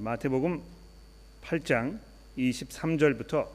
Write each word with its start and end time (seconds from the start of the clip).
마태복음 0.00 0.60
8장 1.44 2.00
23절부터 2.36 3.46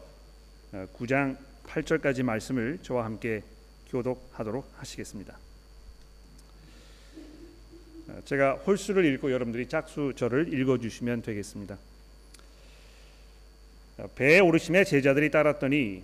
9장 0.97 1.35
8절까지 1.65 2.23
말씀을 2.23 2.79
저와 2.81 3.03
함께 3.03 3.43
교독하도록 3.89 4.65
하시겠습니다. 4.77 5.37
제가 8.23 8.53
홀수를 8.53 9.03
읽고 9.13 9.33
여러분들이 9.33 9.67
짝수절을 9.67 10.53
읽어 10.53 10.77
주시면 10.77 11.23
되겠습니다. 11.23 11.77
배에 14.15 14.39
오르심에 14.39 14.85
제자들이 14.85 15.31
따랐더니 15.31 16.03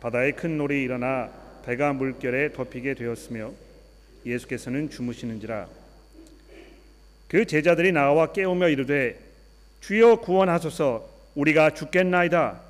바다에 0.00 0.32
큰 0.32 0.58
놀이 0.58 0.82
일어나 0.82 1.30
배가 1.64 1.92
물결에 1.92 2.52
덮이게 2.52 2.94
되었으며 2.94 3.52
예수께서는 4.26 4.90
주무시는지라 4.90 5.68
그 7.28 7.46
제자들이 7.46 7.92
나와 7.92 8.32
깨우며 8.32 8.68
이르되 8.68 9.31
주여 9.82 10.20
구원하소서 10.20 11.08
우리가 11.34 11.70
죽겠나이다. 11.70 12.60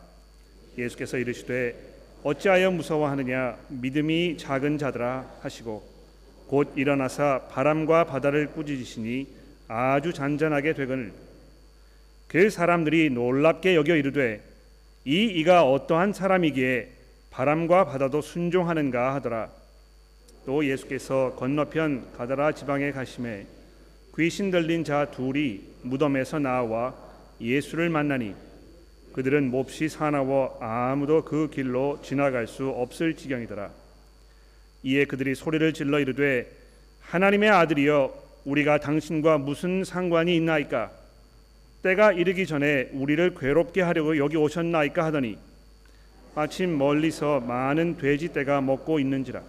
예수께서 0.79 1.19
이르시되 1.19 1.77
어찌하여 2.23 2.71
무서워하느냐? 2.71 3.59
믿음이 3.69 4.39
작은 4.39 4.79
자들아 4.79 5.27
하시고 5.43 5.87
곧 6.47 6.73
일어나사 6.75 7.49
바람과 7.51 8.05
바다를 8.05 8.53
꾸짖으시니 8.53 9.27
아주 9.69 10.15
잔잔하게 10.15 10.73
되거늘. 10.73 11.13
그 12.29 12.49
사람들이 12.49 13.11
놀랍게 13.11 13.75
여겨 13.77 13.97
이르되 13.97 14.41
이 15.05 15.25
이가 15.25 15.71
어떠한 15.71 16.15
사람이기에 16.15 16.89
바람과 17.31 17.85
바다도 17.85 18.23
순종하는가 18.23 19.15
하더라. 19.17 19.51
또 20.47 20.65
예수께서 20.65 21.35
건너편 21.37 22.11
가다라 22.17 22.53
지방에 22.53 22.91
가심에 22.91 23.45
귀신 24.19 24.51
들린 24.51 24.85
자 24.85 25.11
둘이 25.11 25.63
무덤에서 25.83 26.39
나와 26.39 26.95
예수를 27.41 27.89
만나니 27.89 28.35
그들은 29.15 29.51
몹시 29.51 29.89
사나워 29.89 30.59
아무도 30.61 31.25
그 31.25 31.49
길로 31.51 31.99
지나갈 32.03 32.47
수 32.47 32.69
없을 32.69 33.17
지경이더라. 33.17 33.71
이에 34.83 35.05
그들이 35.07 35.35
소리를 35.35 35.73
질러 35.73 35.99
이르되 35.99 36.51
하나님의 37.01 37.49
아들이여 37.51 38.23
우리가 38.45 38.81
당신과 38.81 39.39
무슨 39.39 39.85
상관이 39.85 40.37
있나이까 40.37 40.91
때가 41.83 42.13
이르기 42.13 42.47
전에 42.47 42.91
우리를 42.93 43.35
괴롭게 43.35 43.81
하려고 43.81 44.19
여기 44.19 44.37
오셨나이까 44.37 45.05
하더니 45.07 45.39
마침 46.35 46.77
멀리서 46.77 47.41
많은 47.41 47.97
돼지 47.97 48.33
떼가 48.33 48.61
먹고 48.61 48.99
있는지라 48.99 49.43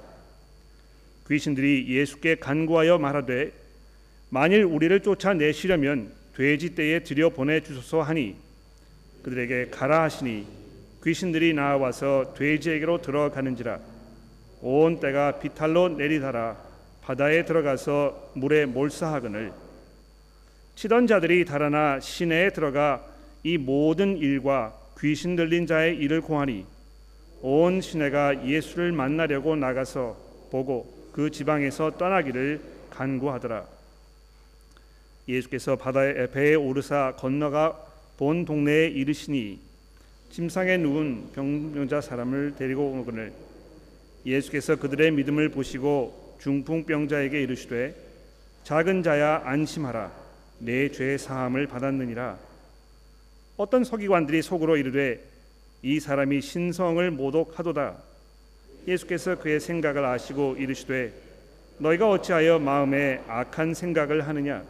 귀신들이 1.27 1.87
예수께 1.89 2.35
간구하여 2.35 2.97
말하되 2.97 3.62
만일 4.33 4.63
우리를 4.63 4.99
쫓아내시려면 5.01 6.11
돼지 6.35 6.73
떼에 6.73 7.03
들여 7.03 7.29
보내 7.29 7.61
주소서 7.61 8.01
하니 8.01 8.35
그들에게 9.21 9.67
가라 9.69 10.01
하시니 10.01 10.47
귀신들이 11.03 11.53
나와서 11.53 12.33
돼지에게로 12.35 13.03
들어가는지라. 13.03 13.79
온 14.63 14.99
때가 14.99 15.37
비탈로 15.37 15.89
내리달아 15.89 16.57
바다에 17.03 17.45
들어가서 17.45 18.31
물에 18.33 18.65
몰사하거늘. 18.65 19.53
치던 20.77 21.05
자들이 21.05 21.45
달아나 21.45 21.99
시내에 21.99 22.49
들어가 22.49 23.05
이 23.43 23.59
모든 23.59 24.17
일과 24.17 24.73
귀신 24.99 25.35
들린 25.35 25.67
자의 25.67 25.95
일을 25.97 26.21
고하니 26.21 26.65
온 27.43 27.81
시내가 27.81 28.47
예수를 28.47 28.93
만나려고 28.93 29.55
나가서 29.55 30.17
보고 30.49 30.91
그 31.13 31.29
지방에서 31.29 31.99
떠나기를 31.99 32.61
간구하더라 32.89 33.72
예수께서 35.27 35.75
바다에 35.75 36.27
배에 36.31 36.55
오르사 36.55 37.15
건너가 37.17 37.79
본 38.17 38.45
동네에 38.45 38.87
이르시니 38.87 39.59
침상에 40.29 40.77
누운 40.77 41.31
병자 41.33 42.01
사람을 42.01 42.55
데리고 42.57 42.99
오거늘. 42.99 43.31
예수께서 44.25 44.75
그들의 44.77 45.11
믿음을 45.11 45.49
보시고 45.49 46.37
중풍병자에게 46.41 47.41
이르시되 47.41 47.95
작은 48.63 49.03
자야 49.03 49.41
안심하라. 49.45 50.11
내 50.59 50.89
죄 50.89 51.17
사함을 51.17 51.67
받았느니라. 51.67 52.37
어떤 53.57 53.83
서기관들이 53.83 54.41
속으로 54.41 54.77
이르되 54.77 55.23
이 55.81 55.99
사람이 55.99 56.41
신성을 56.41 57.11
모독하도다. 57.11 57.97
예수께서 58.87 59.37
그의 59.37 59.59
생각을 59.59 60.05
아시고 60.05 60.55
이르시되 60.57 61.13
너희가 61.77 62.09
어찌하여 62.09 62.59
마음에 62.59 63.21
악한 63.27 63.73
생각을 63.73 64.27
하느냐 64.27 64.63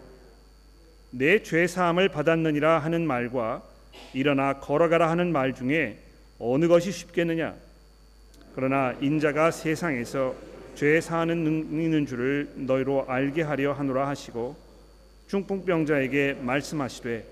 내 1.16 1.44
죄 1.44 1.68
사함을 1.68 2.10
받았느니라 2.10 2.80
하는 2.80 3.06
말과 3.06 3.62
일어나 4.14 4.54
걸어가라 4.60 5.12
하는 5.12 5.32
말 5.32 5.54
중에 5.54 6.00
어느 6.40 6.68
것이 6.68 6.92
쉽겠느냐? 6.92 7.54
그러나 8.56 8.96
인자가 9.00 9.52
세상에서 9.52 10.34
죄 10.74 11.00
사하는 11.00 11.46
있는 11.72 12.08
줄을 12.08 12.50
너희로 12.56 13.06
알게 13.08 13.44
하려 13.44 13.74
하노라 13.74 14.08
하시고 14.08 14.56
중풍병자에게 15.28 16.40
말씀하시되 16.42 17.26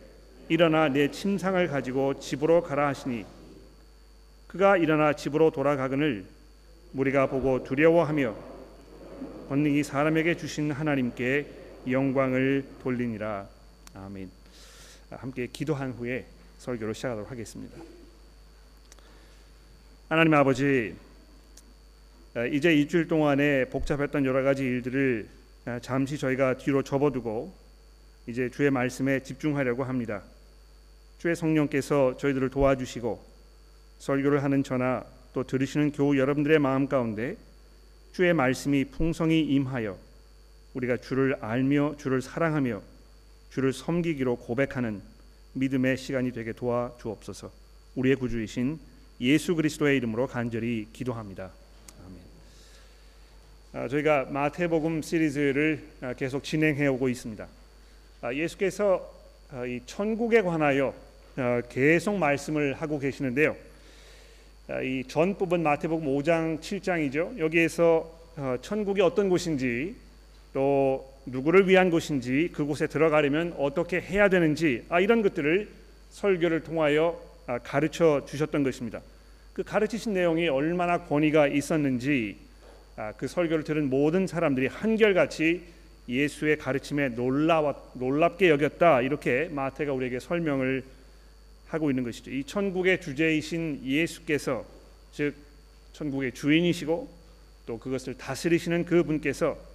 일어나 0.49 0.87
내 0.87 1.09
침상을 1.09 1.67
가지고 1.67 2.19
집으로 2.19 2.61
가라 2.61 2.87
하시니 2.87 3.25
그가 4.45 4.77
일어나 4.77 5.13
집으로 5.13 5.49
돌아가거늘 5.49 6.25
무리가 6.91 7.25
보고 7.25 7.63
두려워하며 7.63 8.35
권능이 9.49 9.83
사람에게 9.83 10.37
주신 10.37 10.71
하나님께 10.71 11.47
영광을 11.89 12.63
돌리니라 12.83 13.47
아멘. 13.93 14.31
함께 15.09 15.47
기도한 15.47 15.91
후에 15.91 16.25
설교를 16.59 16.95
시작하도록 16.95 17.29
하겠습니다. 17.29 17.77
하나님 20.07 20.33
아버지, 20.33 20.95
이제 22.53 22.73
일주일 22.73 23.07
동안에 23.07 23.65
복잡했던 23.65 24.25
여러 24.25 24.43
가지 24.43 24.63
일들을 24.63 25.27
잠시 25.81 26.17
저희가 26.17 26.57
뒤로 26.57 26.83
접어두고 26.83 27.53
이제 28.27 28.49
주의 28.49 28.71
말씀에 28.71 29.23
집중하려고 29.23 29.83
합니다. 29.83 30.21
주의 31.17 31.35
성령께서 31.35 32.15
저희들을 32.17 32.49
도와주시고 32.49 33.21
설교를 33.99 34.43
하는 34.43 34.63
저나 34.63 35.05
또 35.33 35.43
들으시는 35.43 35.91
교우 35.91 36.17
여러분들의 36.17 36.59
마음 36.59 36.87
가운데 36.87 37.35
주의 38.13 38.33
말씀이 38.33 38.85
풍성히 38.85 39.41
임하여 39.41 39.97
우리가 40.73 40.97
주를 40.97 41.35
알며 41.41 41.95
주를 41.97 42.21
사랑하며 42.21 42.90
주를 43.51 43.73
섬기기로 43.73 44.37
고백하는 44.37 45.01
믿음의 45.53 45.97
시간이 45.97 46.31
되게 46.31 46.53
도와 46.53 46.93
주옵소서. 47.01 47.51
우리의 47.95 48.15
구주이신 48.15 48.79
예수 49.19 49.55
그리스도의 49.55 49.97
이름으로 49.97 50.27
간절히 50.27 50.87
기도합니다. 50.93 51.51
아멘. 53.73 53.83
아, 53.85 53.87
저희가 53.89 54.25
마태복음 54.25 55.01
시리즈를 55.01 55.83
아, 55.99 56.13
계속 56.13 56.43
진행해 56.43 56.87
오고 56.87 57.09
있습니다. 57.09 57.45
아, 58.21 58.33
예수께서 58.33 59.13
아, 59.51 59.65
이 59.65 59.81
천국에 59.85 60.41
관하여 60.41 60.95
아, 61.35 61.61
계속 61.67 62.17
말씀을 62.17 62.73
하고 62.75 62.99
계시는데요. 62.99 63.57
아, 64.69 64.81
이전 64.81 65.37
부분 65.37 65.61
마태복음 65.61 66.07
5장 66.07 66.61
7장이죠. 66.61 67.37
여기에서 67.37 68.17
어, 68.37 68.55
천국이 68.61 69.01
어떤 69.01 69.27
곳인지 69.27 69.93
또 70.53 71.10
누구를 71.25 71.67
위한 71.67 71.89
곳인지 71.89 72.49
그곳에 72.53 72.87
들어가려면 72.87 73.53
어떻게 73.57 73.99
해야 74.01 74.29
되는지 74.29 74.85
아, 74.89 74.99
이런 74.99 75.21
것들을 75.21 75.67
설교를 76.09 76.61
통하여 76.63 77.21
아, 77.47 77.59
가르쳐 77.59 78.25
주셨던 78.25 78.63
것입니다. 78.63 79.01
그 79.53 79.63
가르치신 79.63 80.13
내용이 80.13 80.47
얼마나 80.47 80.99
권위가 80.99 81.47
있었는지 81.47 82.37
아, 82.95 83.13
그 83.13 83.27
설교를 83.27 83.63
들은 83.63 83.89
모든 83.89 84.27
사람들이 84.27 84.67
한결같이 84.67 85.63
예수의 86.09 86.57
가르침에 86.57 87.09
놀라 87.09 87.75
놀랍게 87.93 88.49
여겼다 88.49 89.01
이렇게 89.01 89.49
마태가 89.51 89.93
우리에게 89.93 90.19
설명을 90.19 90.83
하고 91.67 91.89
있는 91.89 92.03
것이죠. 92.03 92.31
이 92.31 92.43
천국의 92.43 92.99
주제이신 92.99 93.81
예수께서 93.85 94.65
즉 95.13 95.35
천국의 95.93 96.33
주인이시고 96.33 97.09
또 97.65 97.77
그것을 97.77 98.17
다스리시는 98.17 98.85
그분께서 98.85 99.57
아, 99.57 99.70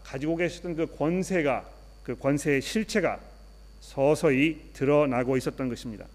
가지고 0.00 0.36
계셨던 0.36 0.76
그 0.76 0.86
권세가 0.96 1.68
그 2.02 2.16
권세의 2.16 2.62
실체가 2.62 3.20
서서히 3.80 4.60
드러나고 4.72 5.36
있었던 5.36 5.68
것입니다. 5.68 6.06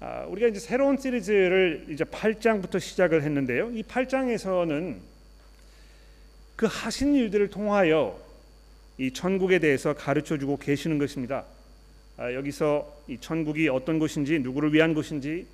아, 0.00 0.24
우리가 0.28 0.48
이제 0.48 0.60
새로운 0.60 0.96
시리즈를 0.96 1.86
이제 1.88 2.04
8장부터 2.04 2.78
시작을 2.78 3.22
했는데요. 3.22 3.70
이 3.72 3.82
8장에서는 3.82 4.96
그 6.56 6.66
하신 6.66 7.14
일들을 7.14 7.50
통하여 7.50 8.18
이 8.96 9.12
천국에 9.12 9.58
대해서 9.58 9.94
가르쳐 9.94 10.38
주고 10.38 10.56
계시는 10.56 10.98
것입니다. 10.98 11.44
아, 12.16 12.32
여기서 12.32 13.02
이 13.08 13.18
천국이 13.18 13.68
어떤 13.68 13.98
곳인지 13.98 14.38
누구를 14.40 14.72
위한 14.72 14.94
곳인지 14.94 15.46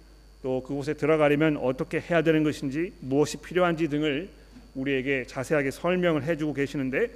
또 0.43 0.63
그곳에 0.63 0.95
들어가려면 0.95 1.57
어떻게 1.57 2.01
해야 2.01 2.23
되는 2.23 2.43
것인지 2.43 2.93
무엇이 3.01 3.39
필요한지 3.39 3.89
등을 3.89 4.29
우리에게 4.75 5.25
자세하게 5.27 5.71
설명을 5.71 6.25
해주고 6.25 6.55
계시는데 6.55 7.11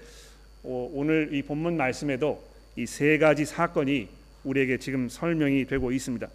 어, 0.64 0.90
오늘 0.92 1.30
이 1.32 1.42
본문 1.42 1.76
말씀에도 1.76 2.42
이 2.76 2.86
세 2.86 3.18
가지 3.18 3.44
사건이 3.44 4.08
우리에게 4.44 4.78
지금 4.78 5.08
설명이 5.08 5.66
되고 5.66 5.90
있습니다. 5.90 6.28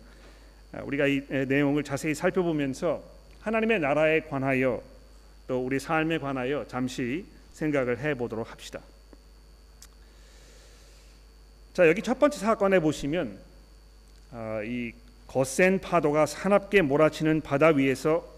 아, 0.73 0.81
우리가 0.83 1.07
이 1.07 1.21
내용을 1.29 1.83
자세히 1.83 2.13
살펴보면서 2.13 3.01
하나님의 3.41 3.79
나라에 3.79 4.21
관하여 4.21 4.81
또 5.47 5.63
우리 5.65 5.79
삶에 5.79 6.17
관하여 6.17 6.65
잠시 6.67 7.25
생각을 7.53 7.99
해보도록 7.99 8.51
합시다. 8.51 8.81
자 11.73 11.87
여기 11.87 12.01
첫 12.01 12.19
번째 12.19 12.37
사건에 12.37 12.79
보시면 12.79 13.37
아, 14.31 14.61
이 14.65 14.91
거센 15.27 15.79
파도가 15.79 16.25
사납게 16.25 16.81
몰아치는 16.81 17.41
바다 17.41 17.67
위에서 17.69 18.32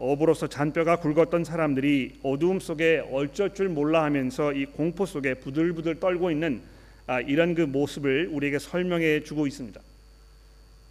어부로서 0.00 0.46
잔뼈가 0.46 0.96
굵었던 0.96 1.44
사람들이 1.44 2.20
어두움 2.22 2.58
속에 2.58 3.04
얼쩔 3.12 3.52
줄 3.52 3.68
몰라 3.68 4.02
하면서 4.04 4.50
이 4.54 4.64
공포 4.64 5.04
속에 5.04 5.34
부들부들 5.34 6.00
떨고 6.00 6.30
있는 6.30 6.62
아, 7.06 7.20
이런 7.20 7.54
그 7.54 7.62
모습을 7.62 8.30
우리에게 8.32 8.58
설명해 8.58 9.24
주고 9.24 9.46
있습니다. 9.46 9.78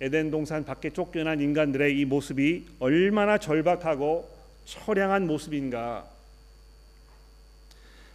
에덴 0.02 0.30
동산 0.30 0.64
밖에 0.64 0.92
쫓겨난 0.92 1.42
인간들의 1.42 1.98
이 1.98 2.06
모습이 2.06 2.68
얼마나 2.80 3.40
절박하고 3.40 4.30
처량한 4.66 5.26
모습인가. 5.26 6.06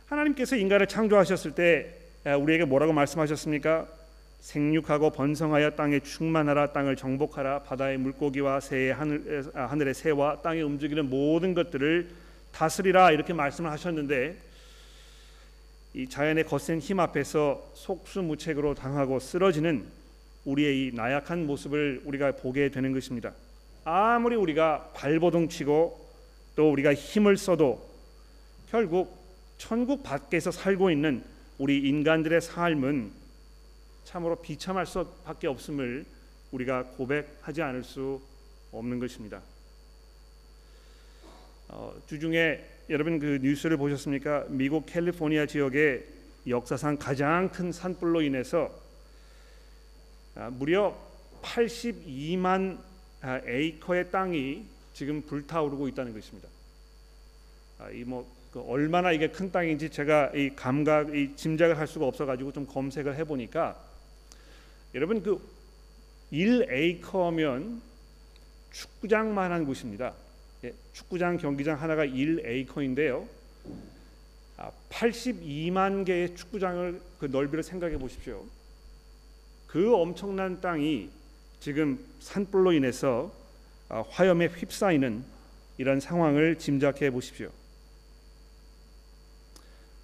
하나님께서 0.06 0.54
인간을 0.54 0.86
창조하셨을 0.86 1.56
때 1.56 1.92
우리에게 2.24 2.66
뭐라고 2.66 2.92
말씀하셨습니까? 2.92 3.88
생육하고 4.44 5.08
번성하여 5.10 5.70
땅에 5.70 6.00
충만하라 6.00 6.74
땅을 6.74 6.96
정복하라 6.96 7.62
바다의 7.62 7.96
물고기와 7.96 8.60
새의 8.60 8.92
하늘, 8.92 9.42
아, 9.54 9.64
하늘의 9.64 9.94
새와 9.94 10.42
땅에 10.42 10.60
움직이는 10.60 11.08
모든 11.08 11.54
것들을 11.54 12.10
다스리라 12.52 13.10
이렇게 13.10 13.32
말씀을 13.32 13.70
하셨는데 13.70 14.36
이 15.94 16.08
자연의 16.08 16.44
거센 16.44 16.78
힘 16.78 17.00
앞에서 17.00 17.70
속수무책으로 17.72 18.74
당하고 18.74 19.18
쓰러지는 19.18 19.86
우리의 20.44 20.88
이 20.88 20.92
나약한 20.94 21.46
모습을 21.46 22.02
우리가 22.04 22.32
보게 22.32 22.68
되는 22.68 22.92
것입니다. 22.92 23.32
아무리 23.84 24.36
우리가 24.36 24.90
발버둥 24.94 25.48
치고 25.48 26.06
또 26.54 26.70
우리가 26.70 26.92
힘을 26.92 27.38
써도 27.38 27.88
결국 28.70 29.16
천국 29.56 30.02
밖에서 30.02 30.50
살고 30.50 30.90
있는 30.90 31.24
우리 31.56 31.78
인간들의 31.78 32.42
삶은 32.42 33.23
참으로 34.04 34.36
비참할 34.36 34.86
수밖에 34.86 35.46
없음을 35.46 36.04
우리가 36.52 36.84
고백하지 36.84 37.62
않을 37.62 37.84
수 37.84 38.20
없는 38.72 38.98
것입니다. 38.98 39.40
어, 41.68 41.94
주중에 42.06 42.64
여러분 42.90 43.18
그 43.18 43.38
뉴스를 43.42 43.76
보셨습니까? 43.76 44.46
미국 44.48 44.86
캘리포니아 44.86 45.46
지역의 45.46 46.04
역사상 46.46 46.98
가장 46.98 47.48
큰 47.48 47.72
산불로 47.72 48.22
인해서 48.22 48.70
아, 50.34 50.50
무려 50.50 50.96
82만 51.42 52.78
아, 53.22 53.40
에이커의 53.46 54.10
땅이 54.10 54.66
지금 54.92 55.22
불타오르고 55.22 55.88
있다는 55.88 56.12
것입니다. 56.12 56.48
아, 57.78 57.90
이뭐 57.90 58.30
그 58.52 58.60
얼마나 58.60 59.10
이게 59.10 59.28
큰 59.28 59.50
땅인지 59.50 59.90
제가 59.90 60.32
이 60.34 60.54
감각, 60.54 61.14
이 61.14 61.34
짐작을 61.34 61.78
할 61.78 61.86
수가 61.86 62.06
없어가지고 62.06 62.52
좀 62.52 62.66
검색을 62.66 63.16
해보니까 63.16 63.93
여러분 64.94 65.20
그 65.24 65.40
1에이커면 66.32 67.80
축구장만한 68.70 69.64
곳입니다. 69.66 70.14
예, 70.62 70.72
축구장 70.92 71.36
경기장 71.36 71.80
하나가 71.80 72.06
1에이커인데요. 72.06 73.26
아, 74.56 74.70
82만 74.90 76.04
개의 76.04 76.36
축구장을 76.36 77.00
그 77.18 77.26
넓이를 77.26 77.64
생각해 77.64 77.98
보십시오. 77.98 78.44
그 79.66 79.92
엄청난 79.96 80.60
땅이 80.60 81.10
지금 81.58 81.98
산불로 82.20 82.72
인해서 82.72 83.32
아, 83.88 84.04
화염에 84.08 84.46
휩싸이는 84.46 85.24
이런 85.76 85.98
상황을 85.98 86.56
짐작해 86.56 87.10
보십시오. 87.10 87.50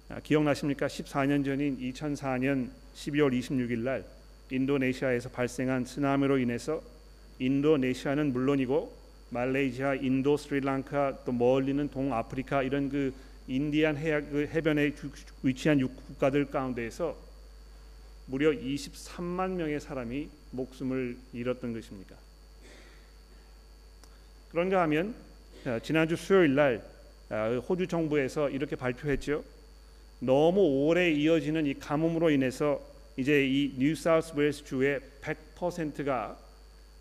아, 0.09 0.19
기억나십니까? 0.19 0.87
14년 0.87 1.45
전인 1.45 1.79
2004년 1.79 2.69
12월 2.93 3.39
26일 3.39 3.79
날 3.79 4.20
인도네시아에서 4.51 5.29
발생한 5.29 5.85
쓰나미로 5.85 6.37
인해서 6.37 6.81
인도네시아는 7.39 8.33
물론이고 8.33 9.01
말레이시아, 9.29 9.95
인도, 9.95 10.35
스리랑카 10.35 11.19
또 11.25 11.31
멀리는 11.31 11.89
동아프리카 11.89 12.63
이런 12.63 12.89
그 12.89 13.13
인디안 13.47 13.97
해야, 13.97 14.19
그 14.21 14.45
해변에 14.45 14.93
위치한 15.41 15.79
국가들 15.79 16.45
가운데에서 16.45 17.15
무려 18.25 18.51
23만 18.51 19.51
명의 19.51 19.79
사람이 19.79 20.29
목숨을 20.51 21.17
잃었던 21.33 21.73
것입니까? 21.73 22.15
그런가 24.51 24.81
하면 24.81 25.15
어, 25.65 25.79
지난주 25.81 26.17
수요일 26.17 26.55
날 26.55 26.83
어, 27.29 27.63
호주 27.67 27.87
정부에서 27.87 28.49
이렇게 28.49 28.75
발표했죠. 28.75 29.43
너무 30.19 30.59
오래 30.85 31.09
이어지는 31.09 31.65
이 31.65 31.73
가뭄으로 31.73 32.29
인해서 32.29 32.81
이제 33.17 33.45
이 33.45 33.73
뉴사우스 33.77 34.33
웨일스 34.35 34.63
주의 34.63 34.99
100%가 35.21 36.37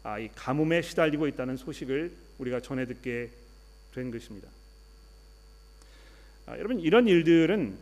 아, 0.03 0.19
이 0.19 0.29
가뭄에 0.35 0.83
시달리고 0.83 1.27
있다는 1.29 1.57
소식을 1.57 2.11
우리가 2.39 2.61
전해 2.61 2.87
듣게 2.87 3.31
된 3.95 4.11
것입니다. 4.11 4.49
아, 6.47 6.57
여러분 6.57 6.81
이런 6.81 7.07
일들은 7.07 7.75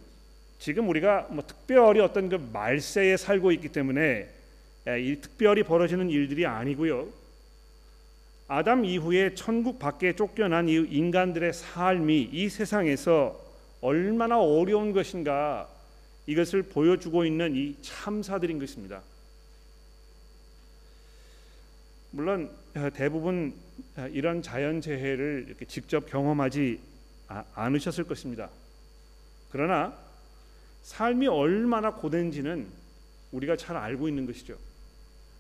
지금 0.58 0.88
우리가 0.88 1.28
뭐 1.30 1.44
특별히 1.46 2.00
어떤 2.00 2.28
그 2.28 2.34
말세에 2.52 3.16
살고 3.16 3.52
있기 3.52 3.68
때문에 3.68 4.28
이 4.98 5.18
특별히 5.20 5.62
벌어지는 5.62 6.10
일들이 6.10 6.46
아니고요. 6.46 7.08
아담 8.48 8.84
이후에 8.84 9.34
천국 9.34 9.78
밖에 9.78 10.16
쫓겨난 10.16 10.68
이 10.68 10.74
인간들의 10.74 11.52
삶이 11.52 12.30
이 12.32 12.48
세상에서 12.48 13.38
얼마나 13.80 14.40
어려운 14.40 14.92
것인가 14.92 15.68
이것을 16.28 16.62
보여주고 16.62 17.24
있는 17.24 17.56
이 17.56 17.74
참사들인 17.80 18.58
것입니다. 18.58 19.00
물론 22.10 22.50
어, 22.76 22.90
대부분 22.92 23.54
어, 23.96 24.06
이런 24.08 24.42
자연 24.42 24.82
재해를 24.82 25.46
이렇게 25.48 25.64
직접 25.64 26.04
경험하지 26.06 26.80
아, 27.28 27.44
않으셨을 27.54 28.04
것입니다. 28.04 28.50
그러나 29.50 29.96
삶이 30.82 31.28
얼마나 31.28 31.94
고된지는 31.94 32.66
우리가 33.32 33.56
잘 33.56 33.78
알고 33.78 34.06
있는 34.06 34.26
것이죠. 34.26 34.58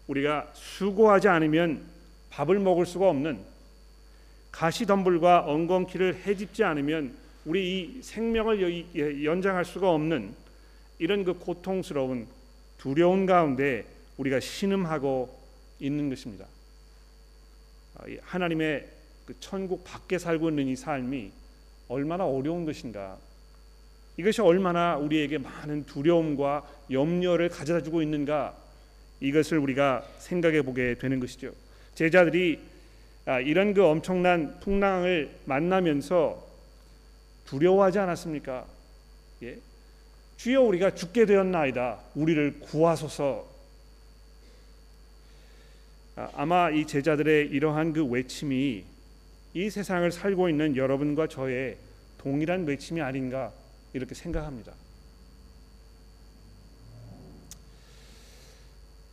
우리가 0.06 0.50
수고하지 0.54 1.28
않으면 1.28 1.82
밥을 2.30 2.58
먹을 2.60 2.86
수가 2.86 3.10
없는 3.10 3.38
가시덤불과 4.52 5.44
엉겅퀴를 5.44 6.22
해집지 6.24 6.64
않으면 6.64 7.14
우리 7.44 7.80
이 7.98 8.02
생명을 8.02 9.24
연장할 9.24 9.66
수가 9.66 9.90
없는 9.90 10.47
이런 10.98 11.24
그 11.24 11.34
고통스러운 11.34 12.26
두려운 12.78 13.26
가운데 13.26 13.84
우리가 14.16 14.40
신음하고 14.40 15.36
있는 15.80 16.08
것입니다. 16.08 16.46
아, 17.96 18.04
하나님의 18.22 18.88
그 19.26 19.34
천국 19.40 19.84
밖에 19.84 20.18
살고 20.18 20.48
있는 20.50 20.66
이 20.68 20.76
삶이 20.76 21.30
얼마나 21.88 22.26
어려운 22.26 22.64
것인가. 22.64 23.18
이것이 24.16 24.40
얼마나 24.40 24.96
우리에게 24.96 25.38
많은 25.38 25.86
두려움과 25.86 26.68
염려를 26.90 27.48
가져다 27.48 27.82
주고 27.82 28.02
있는가. 28.02 28.56
이것을 29.20 29.58
우리가 29.58 30.06
생각해 30.18 30.62
보게 30.62 30.96
되는 30.96 31.20
것이죠. 31.20 31.52
제자들이 31.94 32.60
아, 33.26 33.40
이런 33.40 33.74
그 33.74 33.84
엄청난 33.84 34.58
풍랑을 34.60 35.30
만나면서 35.44 36.42
두려워하지 37.44 37.98
않았습니까? 37.98 38.66
예? 39.42 39.58
주여 40.38 40.62
우리가 40.62 40.94
죽게 40.94 41.26
되었나이다. 41.26 41.98
우리를 42.14 42.60
구하소서. 42.60 43.44
아, 46.14 46.30
아마 46.34 46.70
이 46.70 46.86
제자들의 46.86 47.48
이러한 47.48 47.92
그 47.92 48.04
외침이 48.04 48.84
이 49.54 49.70
세상을 49.70 50.10
살고 50.12 50.48
있는 50.48 50.76
여러분과 50.76 51.26
저의 51.26 51.76
동일한 52.18 52.64
외침이 52.66 53.00
아닌가 53.00 53.52
이렇게 53.92 54.14
생각합니다. 54.14 54.72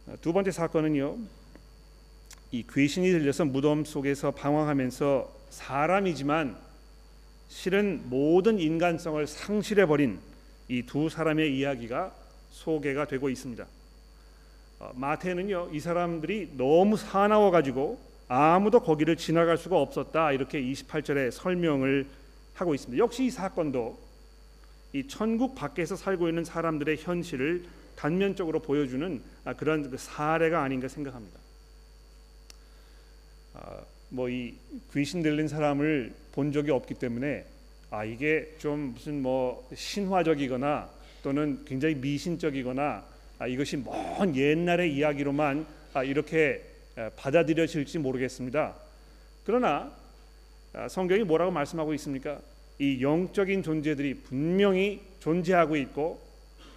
아, 0.08 0.18
두 0.22 0.32
번째 0.32 0.52
사건은요. 0.52 1.18
이 2.52 2.64
귀신이 2.72 3.12
들려서 3.12 3.46
무덤 3.46 3.84
속에서 3.84 4.30
방황하면서 4.30 5.34
사람이지만 5.50 6.56
실은 7.50 8.04
모든 8.12 8.60
인간성을 8.60 9.26
상실해 9.26 9.88
버린 9.88 10.20
이 10.68 10.84
두 10.84 11.10
사람의 11.10 11.56
이야기가 11.58 12.14
소개가 12.52 13.06
되고 13.06 13.30
있습니다. 13.30 13.66
어, 14.80 14.92
마태는요 14.96 15.70
이 15.72 15.80
사람들이 15.80 16.54
너무 16.58 16.98
사나워 16.98 17.52
가지고 17.52 18.00
아무도 18.28 18.80
거기를 18.80 19.16
지나갈 19.16 19.58
수가 19.58 19.80
없었다 19.80 20.32
이렇게 20.32 20.62
28절에 20.62 21.32
설명을 21.32 22.08
하고 22.56 22.74
있습니다. 22.74 23.02
역시 23.02 23.26
이 23.26 23.30
사건도 23.30 24.00
이 24.94 25.08
천국 25.08 25.56
밖에서 25.56 25.96
살고 25.96 26.30
있는 26.30 26.44
사람들의 26.44 26.98
현실을 26.98 27.66
단면적으로 27.96 28.60
보여주는 28.62 29.22
아, 29.44 29.54
그런 29.54 29.90
그 29.90 29.98
사례가 29.98 30.64
아닌가 30.64 30.88
생각합니다. 30.88 31.40
아, 33.54 33.82
뭐이 34.10 34.56
귀신 34.94 35.22
들린 35.22 35.48
사람을 35.48 36.14
본 36.32 36.52
적이 36.52 36.72
없기 36.72 36.96
때문에 36.96 37.46
아 37.90 38.04
이게 38.04 38.54
좀 38.58 38.94
무슨 38.94 39.22
뭐 39.22 39.68
신화적이거나 39.74 40.90
또는 41.24 41.64
굉장히 41.66 41.96
미신적이거나 41.96 43.04
아, 43.40 43.48
이것이 43.48 43.78
먼 43.78 44.36
옛날의 44.36 44.94
이야기로만 44.96 45.66
아, 45.94 46.04
이렇게 46.04 46.64
받아들여질지 47.18 48.00
모르겠습니다. 48.00 48.76
그러나 49.46 49.92
아, 50.74 50.88
성경이 50.88 51.24
뭐라고 51.24 51.52
말씀하고 51.52 51.94
있습니까? 51.96 52.40
이 52.80 53.02
영적인 53.02 53.64
존재들이 53.64 54.16
분명히 54.16 55.02
존재하고 55.20 55.76
있고 55.78 56.20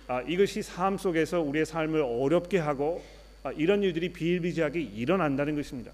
아, 0.07 0.23
이것이 0.23 0.63
삶 0.63 0.97
속에서 0.97 1.41
우리의 1.41 1.67
삶을 1.67 2.01
어렵게 2.01 2.59
하고 2.59 3.05
아, 3.43 3.53
이런 3.53 3.83
일들이 3.83 4.13
비일비재하게 4.13 4.81
일어난다는 4.81 5.57
것입니다. 5.57 5.93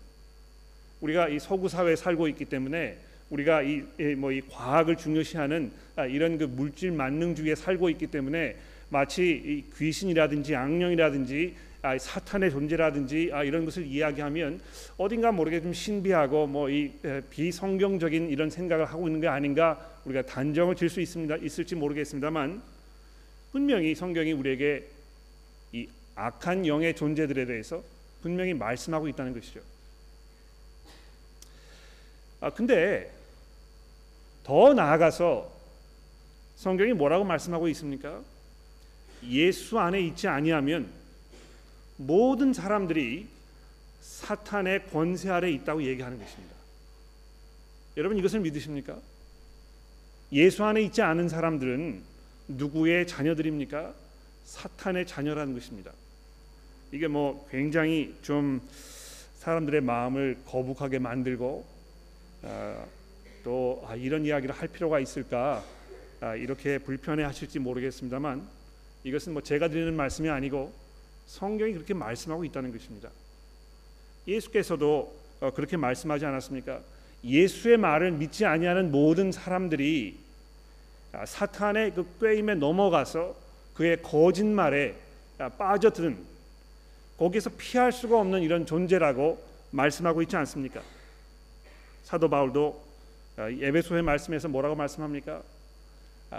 우리가 1.00 1.28
이 1.28 1.38
서구 1.38 1.68
사회에 1.68 1.97
살고 1.97 2.28
있기 2.28 2.44
때문에 2.44 2.99
우리가 3.31 3.62
이 3.62 3.83
뭐이 4.16 4.40
뭐 4.40 4.50
과학을 4.50 4.97
중요시하는 4.97 5.73
아, 5.97 6.07
이런 6.07 6.38
그 6.38 6.45
물질 6.45 6.93
만능주의에 6.93 7.54
살고 7.54 7.88
있기 7.90 8.09
때문에 8.09 8.57
마치 8.88 9.64
귀신이라든지 9.76 10.54
악령이라든지 10.54 11.54
아, 11.83 11.99
사탄의 11.99 12.50
존재라든지 12.50 13.31
아, 13.33 13.45
이런 13.45 13.64
것을 13.64 13.87
이야기하면 13.87 14.61
어딘가 14.97 15.33
모르게 15.33 15.61
좀 15.61 15.73
신비하고 15.73 16.47
뭐 16.47 16.71
이 16.71 16.90
비성경적인 17.31 18.31
이런 18.31 18.50
생각을 18.50 18.87
하고 18.87 19.07
있는 19.07 19.21
게 19.21 19.28
아닌가 19.28 20.00
우리가 20.04 20.23
단정을 20.23 20.76
질 20.76 20.88
수 20.88 21.00
있습니다 21.00 21.37
있을지 21.37 21.75
모르겠습니다만 21.75 22.62
분명히 23.52 23.95
성경이 23.95 24.33
우리에게 24.33 24.87
이 25.73 25.88
악한 26.14 26.66
영의 26.66 26.95
존재들에 26.95 27.47
대해서 27.47 27.83
분명히 28.23 28.54
말씀하고 28.54 29.09
있다는 29.09 29.35
것이죠. 29.35 29.61
아 32.45 32.51
근데 32.51 33.11
더 34.43 34.75
나아가서 34.75 35.51
성경이 36.57 36.93
뭐라고 36.93 37.25
말씀하고 37.25 37.69
있습니까? 37.69 38.21
예수 39.27 39.79
안에 39.79 40.03
있지 40.03 40.29
아니하면 40.29 40.91
모든 41.97 42.53
사람들이 42.53 43.29
사탄의 44.03 44.89
권세 44.91 45.31
아래 45.31 45.51
있다고 45.53 45.85
얘기하는 45.85 46.19
것입니다. 46.19 46.55
여러분 47.97 48.19
이것을 48.19 48.41
믿으십니까? 48.41 48.99
예수 50.33 50.65
안에 50.65 50.83
있지 50.83 51.01
않은 51.01 51.31
사람들은 51.31 52.03
누구의 52.49 53.07
자녀들입니까? 53.07 53.95
사탄의 54.45 55.07
자녀라는 55.07 55.55
것입니다. 55.55 55.93
이게 56.93 57.09
뭐 57.09 57.49
굉장히 57.51 58.15
좀 58.21 58.61
사람들의 59.39 59.81
마음을 59.81 60.37
거북하게 60.45 60.99
만들고 60.99 61.73
아, 61.73 61.74
또 63.45 63.85
아, 63.87 63.95
이런 63.95 64.25
이야기를 64.25 64.55
할 64.55 64.69
필요가 64.69 64.99
있을까 64.99 65.63
아, 66.21 66.35
이렇게 66.35 66.79
불편해하실지 66.79 67.59
모르겠습니다만 67.59 68.47
이것은 69.05 69.35
뭐 69.35 69.43
제가 69.43 69.69
드리는 69.69 69.95
말씀이 69.95 70.31
아니고 70.31 70.73
성경이 71.27 71.73
그렇게 71.75 71.93
말씀하고 71.95 72.45
있다는 72.45 72.73
것입니다. 72.73 73.11
예수께서도 74.27 75.15
어, 75.41 75.51
그렇게 75.51 75.77
말씀하지 75.77 76.25
않았습니까? 76.25 76.81
예수의 77.23 77.77
말을 77.77 78.13
믿지 78.13 78.45
아니하는 78.47 78.91
모든 78.91 79.31
사람들이 79.31 80.19
아, 81.13 81.27
사탄의 81.27 81.95
그 81.95 82.07
꾀임에 82.21 82.55
넘어가서 82.55 83.37
그의 83.75 84.01
거짓말에 84.03 84.95
아, 85.39 85.49
빠져든 85.51 86.17
거기서 87.19 87.51
피할 87.59 87.93
수가 87.93 88.19
없는 88.19 88.43
이런 88.43 88.67
존재라고 88.67 89.43
말씀하고 89.71 90.23
있지 90.23 90.37
않습니까? 90.37 90.83
사도 92.04 92.28
바울도 92.28 92.84
아, 93.37 93.49
에베소의 93.50 94.02
말씀에서 94.02 94.46
뭐라고 94.49 94.76
말씀합니까? 94.76 95.42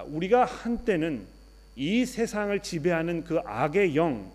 우리가 0.05 0.45
한때는 0.45 1.25
이 1.75 2.05
세상을 2.05 2.57
지배하는 2.61 3.23
그 3.23 3.39
악의 3.39 3.95
영 3.95 4.31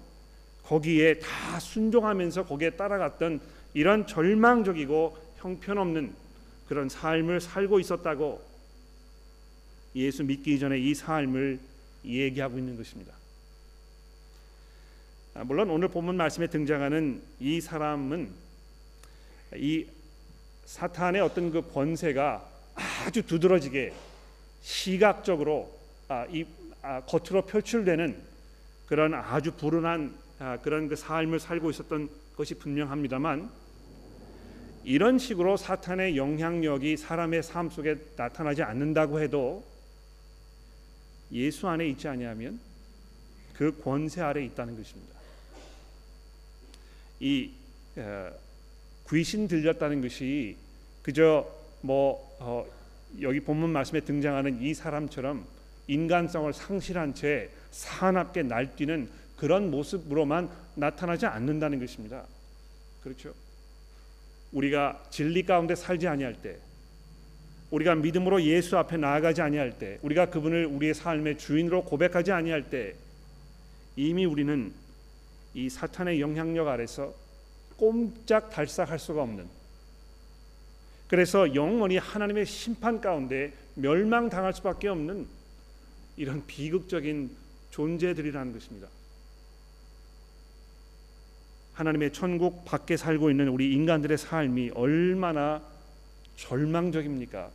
거기에 0.64 1.18
다 1.18 1.58
순종하면서 1.58 2.46
거기에 2.46 2.70
따라갔던 2.70 3.40
이런 3.74 4.06
절망적이고 4.06 5.16
형편없는 5.38 6.12
그런 6.68 6.88
삶을 6.88 7.40
살고 7.40 7.80
있었다고 7.80 8.42
예수 9.96 10.22
믿기 10.22 10.58
전에 10.58 10.78
이 10.78 10.94
삶을 10.94 11.58
얘기하고 12.04 12.58
있는 12.58 12.76
것입니다. 12.76 13.14
아, 15.34 15.44
물론 15.44 15.70
오늘 15.70 15.88
본문 15.88 16.16
말씀에 16.16 16.46
등장하는 16.48 17.22
이 17.40 17.60
사람은 17.60 18.30
이 19.56 19.86
사탄의 20.70 21.20
어떤 21.20 21.50
그 21.50 21.68
권세가 21.72 22.48
아주 23.04 23.26
두드러지게 23.26 23.92
시각적으로 24.62 25.76
아, 26.06 26.26
이 26.30 26.46
아, 26.80 27.00
겉으로 27.00 27.44
표출되는 27.44 28.16
그런 28.86 29.14
아주 29.14 29.50
불운한 29.52 30.14
그런 30.62 30.88
그 30.88 30.94
삶을 30.94 31.40
살고 31.40 31.70
있었던 31.70 32.08
것이 32.36 32.54
분명합니다만 32.54 33.50
이런 34.84 35.18
식으로 35.18 35.56
사탄의 35.56 36.16
영향력이 36.16 36.96
사람의 36.96 37.42
삶 37.42 37.68
속에 37.68 37.96
나타나지 38.16 38.62
않는다고 38.62 39.20
해도 39.20 39.66
예수 41.32 41.68
안에 41.68 41.88
있지 41.88 42.06
아니하면 42.06 42.60
그 43.54 43.76
권세 43.82 44.22
아래 44.22 44.44
있다는 44.44 44.76
것입니다. 44.76 45.18
이 47.18 47.50
어, 47.96 48.30
귀신 49.10 49.48
들렸다는 49.48 50.00
것이 50.02 50.56
그저 51.02 51.48
뭐 51.80 52.36
어, 52.38 52.64
여기 53.20 53.40
본문 53.40 53.70
말씀에 53.70 54.00
등장하는 54.00 54.62
이 54.62 54.72
사람처럼 54.74 55.44
인간성을 55.88 56.52
상실한 56.52 57.14
채 57.14 57.50
사납게 57.70 58.44
날뛰는 58.44 59.08
그런 59.36 59.70
모습으로만 59.70 60.48
나타나지 60.76 61.26
않는다는 61.26 61.80
것입니다. 61.80 62.24
그렇죠? 63.02 63.34
우리가 64.52 65.02
진리 65.10 65.44
가운데 65.44 65.74
살지 65.74 66.06
아니할 66.06 66.34
때 66.34 66.58
우리가 67.70 67.94
믿음으로 67.94 68.42
예수 68.42 68.76
앞에 68.76 68.96
나아가지 68.96 69.42
아니할 69.42 69.78
때, 69.78 69.98
우리가 70.02 70.26
그분을 70.26 70.66
우리의 70.66 70.94
삶의 70.94 71.38
주인으로 71.38 71.84
고백하지 71.84 72.32
아니할 72.32 72.68
때, 72.68 72.94
이미 73.96 74.24
우리는 74.24 74.72
이 75.54 75.68
사탄의 75.68 76.20
영향력 76.20 76.68
아래서 76.68 77.14
꼼짝 77.80 78.50
달싹할 78.50 78.98
수가 78.98 79.22
없는. 79.22 79.48
그래서 81.08 81.54
영원히 81.54 81.96
하나님의 81.96 82.44
심판 82.44 83.00
가운데 83.00 83.54
멸망당할 83.74 84.52
수밖에 84.52 84.88
없는 84.88 85.26
이런 86.16 86.46
비극적인 86.46 87.34
존재들이라는 87.70 88.52
것입니다. 88.52 88.86
하나님의 91.72 92.12
천국 92.12 92.66
밖에 92.66 92.98
살고 92.98 93.30
있는 93.30 93.48
우리 93.48 93.72
인간들의 93.72 94.18
삶이 94.18 94.72
얼마나 94.74 95.62
절망적입니까? 96.36 97.50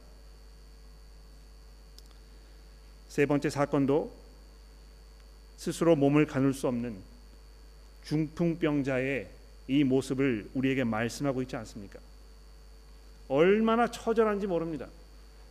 세 3.10 3.28
번째 3.28 3.50
사건도 3.52 4.12
스스로 5.58 5.96
몸을 5.96 6.26
가눌 6.26 6.54
수 6.54 6.68
없는 6.68 6.98
중풍병자의 8.04 9.35
이 9.68 9.84
모습을 9.84 10.50
우리에게 10.54 10.84
말씀하고 10.84 11.42
있지 11.42 11.56
않습니까? 11.56 12.00
얼마나 13.28 13.90
처절한지 13.90 14.48
모릅니다. 14.48 14.88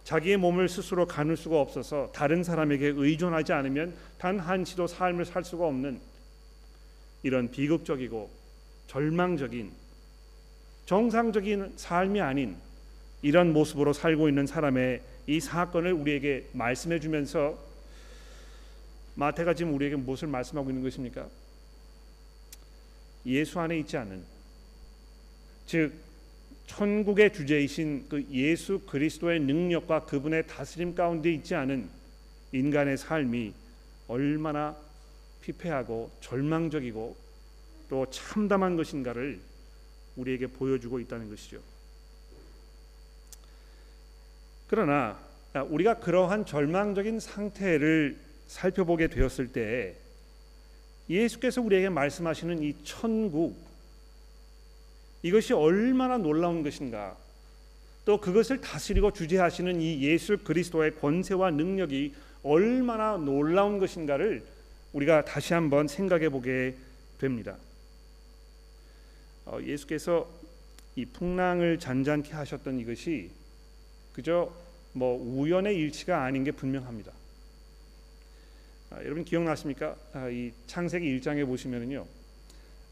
자기의 0.05 0.37
몸을 0.37 0.69
스스로 0.69 1.07
가눌 1.07 1.37
수가 1.37 1.61
없어서 1.61 2.11
다른 2.13 2.45
사람에게 2.45 2.93
의존하지 2.95 3.53
않으면 3.53 3.95
단 4.19 4.39
한시도 4.39 4.87
삶을 4.87 5.25
살 5.25 5.45
수가 5.45 5.67
없는 5.67 5.99
이런 7.23 7.51
비극적이고 7.51 8.31
절망적인 8.87 9.73
정상적인 10.85 11.73
삶이 11.77 12.21
아닌 12.21 12.57
이런 13.23 13.55
모습으로 13.55 13.95
살고 13.95 14.29
있는 14.29 14.47
사람의 14.47 15.01
이 15.27 15.41
사건을 15.41 15.95
우리에게 15.95 16.51
말씀해 16.53 17.01
주면서 17.01 17.59
마태가 19.15 19.55
지금 19.55 19.73
우리에게 19.75 19.97
무엇을 19.97 20.29
말씀하고 20.29 20.69
있는 20.69 20.83
것입니까? 20.83 21.27
예수 23.27 23.59
안에 23.61 23.79
있지 23.79 23.97
않은 23.97 24.23
즉 25.67 25.93
천국의 26.67 27.33
주제이신 27.33 28.07
그 28.09 28.27
예수 28.31 28.81
그리스도의 28.81 29.41
능력과 29.41 30.07
그분의 30.07 30.47
다스림 30.47 30.95
가운데 30.95 31.33
있지 31.33 31.55
않은 31.55 31.89
인간의 32.53 32.97
삶이 32.97 33.53
얼마나 34.09 34.77
피폐하고 35.43 36.11
절망적이고 36.21 37.17
또 37.91 38.07
참담한 38.11 38.77
것인가를 38.77 39.41
우리에게 40.17 40.47
보여주고 40.47 41.01
있다는 41.01 41.29
것이죠. 41.29 41.61
그러나 44.67 45.19
아, 45.53 45.63
우리가 45.63 46.01
그러한 46.01 46.47
절망적인 46.47 47.21
상태를 47.21 48.19
살펴보게 48.47 49.09
되었을 49.09 49.53
때 49.53 49.95
예수께서 51.09 51.61
우리에게 51.61 51.89
말씀하시는 51.89 52.63
이 52.63 52.75
천국 52.85 53.57
이것이 55.23 55.53
얼마나 55.53 56.19
놀라운 56.19 56.63
것인가 56.63 57.17
또 58.05 58.21
그것을 58.21 58.61
다스리고 58.61 59.13
주재하시는 59.13 59.81
이 59.81 60.03
예수 60.03 60.39
그리스도의 60.39 60.97
권세와 60.97 61.51
능력이 61.53 62.15
얼마나 62.43 63.17
놀라운 63.17 63.79
것인가를 63.79 64.45
우리가 64.93 65.25
다시 65.25 65.55
한번 65.55 65.89
생각해 65.89 66.29
보게 66.29 66.75
됩니다. 67.19 67.57
어, 69.47 69.59
예수께서 69.63 70.29
이 70.97 71.07
풍랑을 71.07 71.79
잔잔케 71.79 72.33
하셨던 72.33 72.79
이것이 72.81 73.31
그저 74.13 74.53
뭐 74.93 75.19
우연의 75.19 75.77
일치가 75.77 76.23
아닌 76.23 76.45
게 76.45 76.53
분명합니다. 76.53 77.13
아, 78.91 79.03
여러분 79.03 79.25
기억나십니까? 79.25 79.97
아, 80.13 80.29
이 80.29 80.53
창세기 80.67 81.21
1장에 81.21 81.47
보시면은요. 81.47 82.07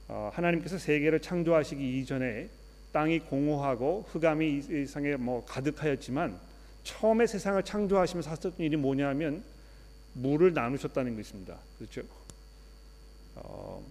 어, 0.09 0.31
하나님께서 0.35 0.79
세계를 0.79 1.21
창조하시기 1.21 2.01
이전에 2.01 2.49
땅이 2.93 3.21
공허하고 3.21 4.07
흑암이 4.09 4.59
이 4.59 4.63
세상에 4.63 5.17
뭐 5.17 5.45
가득하였지만 5.45 6.39
처음에 6.85 7.27
세상을 7.27 7.63
창조하시면서 7.63 8.31
하셨던 8.31 8.55
일이 8.59 8.77
뭐냐면 8.77 9.43
물을 10.15 10.53
나누셨다는 10.53 11.17
것입니다. 11.17 11.59
그렇죠? 11.79 12.03
어, 13.37 13.83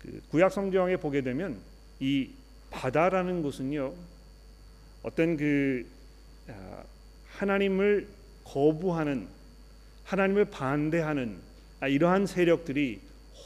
그 0.00 0.20
구약 0.30 0.52
성경에 0.52 0.96
보게 0.96 1.20
되면 1.22 1.60
이 2.00 2.30
바다라는 2.70 3.42
곳은요 3.42 3.94
어떤 5.02 5.36
그 5.36 5.86
아, 6.48 6.82
하나님을 7.28 8.08
거부하는 8.44 9.28
하나님을 10.06 10.46
반대하는 10.46 11.36
아, 11.80 11.88
이러한 11.88 12.26
세력들이 12.26 13.00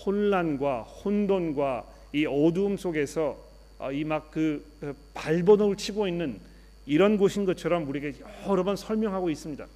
혼란과 0.05 0.83
혼돈과 0.83 1.87
이 2.13 2.27
어두움 2.27 2.77
속에서 2.77 3.39
아, 3.79 3.91
이막그 3.91 4.65
그 4.81 4.97
발버둥을 5.15 5.77
치고 5.77 6.07
있는 6.07 6.39
이런 6.87 7.17
곳인 7.17 7.45
것처럼 7.45 7.89
우리에게 7.89 8.21
여러 8.47 8.63
번 8.63 8.77
설명하고 8.77 9.31
있습니다. 9.31 9.67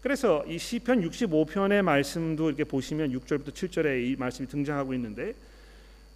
그래서 0.00 0.44
이 0.46 0.58
시편 0.58 1.02
65편의 1.02 1.82
말씀도 1.82 2.48
이렇게 2.48 2.64
보시면 2.64 3.12
6절부터 3.12 3.52
7절에 3.52 4.06
이 4.06 4.16
말씀이 4.16 4.48
등장하고 4.48 4.94
있는데 4.94 5.34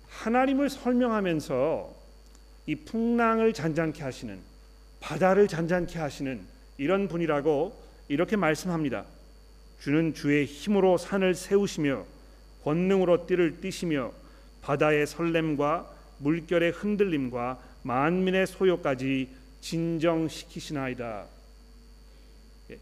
하나님을 0.08 0.70
설명하면서 0.70 1.94
이 2.66 2.76
풍랑을 2.76 3.52
잔잔케 3.52 4.02
하시는 4.02 4.38
바다를 5.00 5.48
잔잔케 5.48 5.98
하시는 5.98 6.40
이런 6.78 7.08
분이라고 7.08 7.82
이렇게 8.12 8.36
말씀합니다. 8.36 9.06
주는 9.80 10.12
주의 10.12 10.44
힘으로 10.44 10.98
산을 10.98 11.34
세우시며 11.34 12.04
권능으로 12.62 13.26
띠를 13.26 13.62
띠시며 13.62 14.12
바다의 14.60 15.06
설렘과 15.06 15.90
물결의 16.18 16.72
흔들림과 16.72 17.58
만민의 17.82 18.46
소요까지 18.46 19.30
진정시키시나이다. 19.62 21.24
예, 22.70 22.78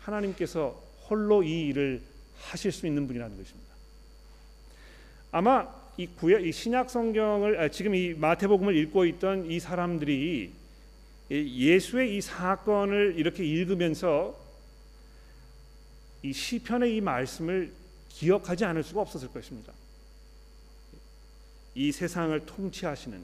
하나님께서 0.00 0.82
홀로 1.08 1.44
이 1.44 1.68
일을 1.68 2.02
하실 2.40 2.72
수 2.72 2.88
있는 2.88 3.06
분이라는 3.06 3.36
것입니다. 3.36 3.72
아마 5.30 5.68
이 5.96 6.08
구약 6.08 6.44
이 6.44 6.50
신약 6.50 6.90
성경을 6.90 7.60
아, 7.60 7.68
지금 7.68 7.94
이 7.94 8.14
마태복음을 8.14 8.76
읽고 8.78 9.04
있던 9.04 9.48
이 9.48 9.60
사람들이 9.60 10.50
예수의 11.30 12.16
이 12.16 12.20
사건을 12.20 13.14
이렇게 13.16 13.44
읽으면서 13.44 14.41
이 16.22 16.32
시편의 16.32 16.96
이 16.96 17.00
말씀을 17.00 17.72
기억하지 18.08 18.64
않을 18.64 18.82
수가 18.82 19.00
없었을 19.00 19.28
것입니다. 19.28 19.72
이 21.74 21.90
세상을 21.90 22.38
통치하시는 22.46 23.20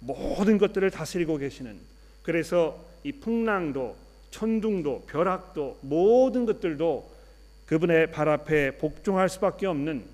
모든 0.00 0.58
것들을 0.58 0.90
다스리고 0.90 1.38
계시는 1.38 1.78
그래서 2.22 2.84
이 3.02 3.12
풍랑도 3.12 3.96
천둥도 4.30 5.06
벼락도 5.06 5.78
모든 5.82 6.46
것들도 6.46 7.14
그분의 7.66 8.10
발 8.10 8.28
앞에 8.28 8.78
복종할 8.78 9.28
수밖에 9.28 9.66
없는 9.66 10.04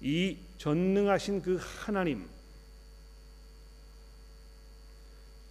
이 0.00 0.36
전능하신 0.58 1.42
그 1.42 1.58
하나님 1.60 2.26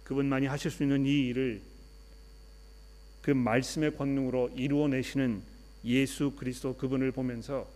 그분만이 0.04 0.46
하실 0.46 0.70
수 0.70 0.82
있는 0.82 1.06
이 1.06 1.28
일을 1.28 1.60
그 3.22 3.30
말씀의 3.30 3.96
권능으로 3.96 4.50
이루어내시는 4.54 5.53
예수 5.84 6.32
그리스도 6.32 6.76
그분을 6.76 7.12
보면서 7.12 7.68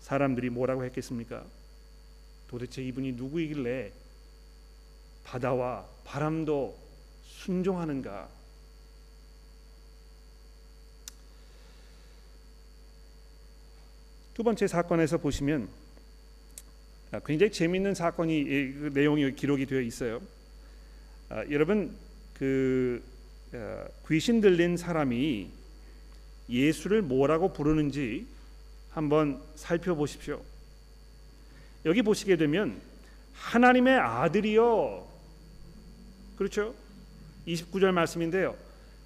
사람들이 0.00 0.50
뭐라고 0.50 0.84
했겠습니까? 0.84 1.44
도대체 2.48 2.82
이분이 2.82 3.12
누구이길래 3.12 3.92
바다와 5.24 5.86
바람도 6.04 6.78
순종하는가? 7.26 8.28
두 14.34 14.42
번째 14.42 14.66
사건에서 14.66 15.18
보시면 15.18 15.68
굉장히 17.26 17.52
재미있는 17.52 17.94
사건이 17.94 18.44
그 18.44 18.90
내용이 18.94 19.34
기록이 19.34 19.66
되어 19.66 19.80
있어요. 19.80 20.22
아, 21.28 21.44
여러분 21.50 21.94
그 22.34 23.02
어, 23.52 23.86
귀신 24.08 24.40
들린 24.40 24.76
사람이 24.76 25.61
예수를 26.48 27.02
뭐라고 27.02 27.52
부르는지 27.52 28.26
한번 28.90 29.40
살펴보십시오. 29.54 30.40
여기 31.84 32.02
보시게 32.02 32.36
되면 32.36 32.80
하나님의 33.34 33.98
아들이요. 33.98 35.06
그렇죠? 36.36 36.74
29절 37.46 37.92
말씀인데요. 37.92 38.56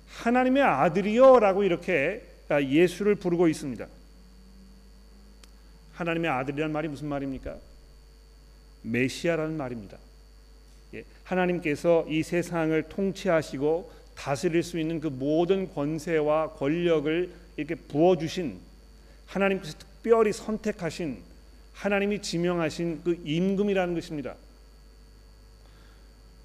하나님의 0.09 0.63
아들이요라고 0.63 1.65
이렇게 1.65 2.23
아, 2.49 2.63
예수를 2.63 3.15
부르고 3.17 3.49
있습니다. 3.49 3.87
하나님의 5.95 6.31
아들이란 6.31 6.71
말이 6.73 6.89
무슨 6.89 7.09
말입니까? 7.09 7.57
메시아라는 8.83 9.57
말입니다. 9.57 9.99
예, 10.95 11.05
하나님께서 11.25 12.07
이 12.09 12.23
세상을 12.23 12.81
통치하시고 12.85 13.91
다스릴 14.17 14.63
수 14.63 14.79
있는 14.79 15.01
그 15.01 15.09
모든 15.09 15.73
권세와 15.73 16.55
권력을 16.55 17.31
이렇게 17.57 17.75
부어 17.75 18.17
주신 18.17 18.59
하나님께서 19.27 19.79
특별히 19.79 20.33
선택하신 20.33 21.23
하나님이 21.75 22.23
지명하신 22.23 23.03
그 23.05 23.21
임금이라는 23.25 23.95
것입니다. 23.95 24.35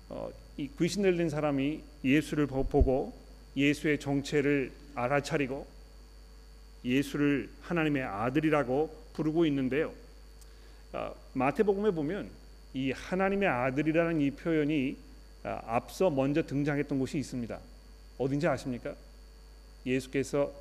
어, 0.09 0.29
이 0.57 0.69
귀신 0.77 1.01
들린 1.01 1.29
사람이 1.29 1.81
예수를 2.03 2.47
보고 2.47 3.13
예수의 3.55 3.99
정체를 3.99 4.71
알아차리고 4.93 5.65
예수를 6.83 7.49
하나님의 7.61 8.03
아들이라고 8.03 8.93
부르고 9.13 9.45
있는데요. 9.45 9.93
어, 10.93 11.15
마태복음에 11.33 11.91
보면 11.91 12.29
이 12.73 12.91
하나님의 12.91 13.47
아들이라는 13.47 14.19
이 14.19 14.31
표현이 14.31 14.97
아, 14.97 15.10
앞서 15.43 16.09
먼저 16.09 16.43
등장했던 16.45 16.99
곳이 16.99 17.17
있습니다. 17.17 17.59
어딘지 18.17 18.47
아십니까? 18.47 18.95
예수께서 19.85 20.51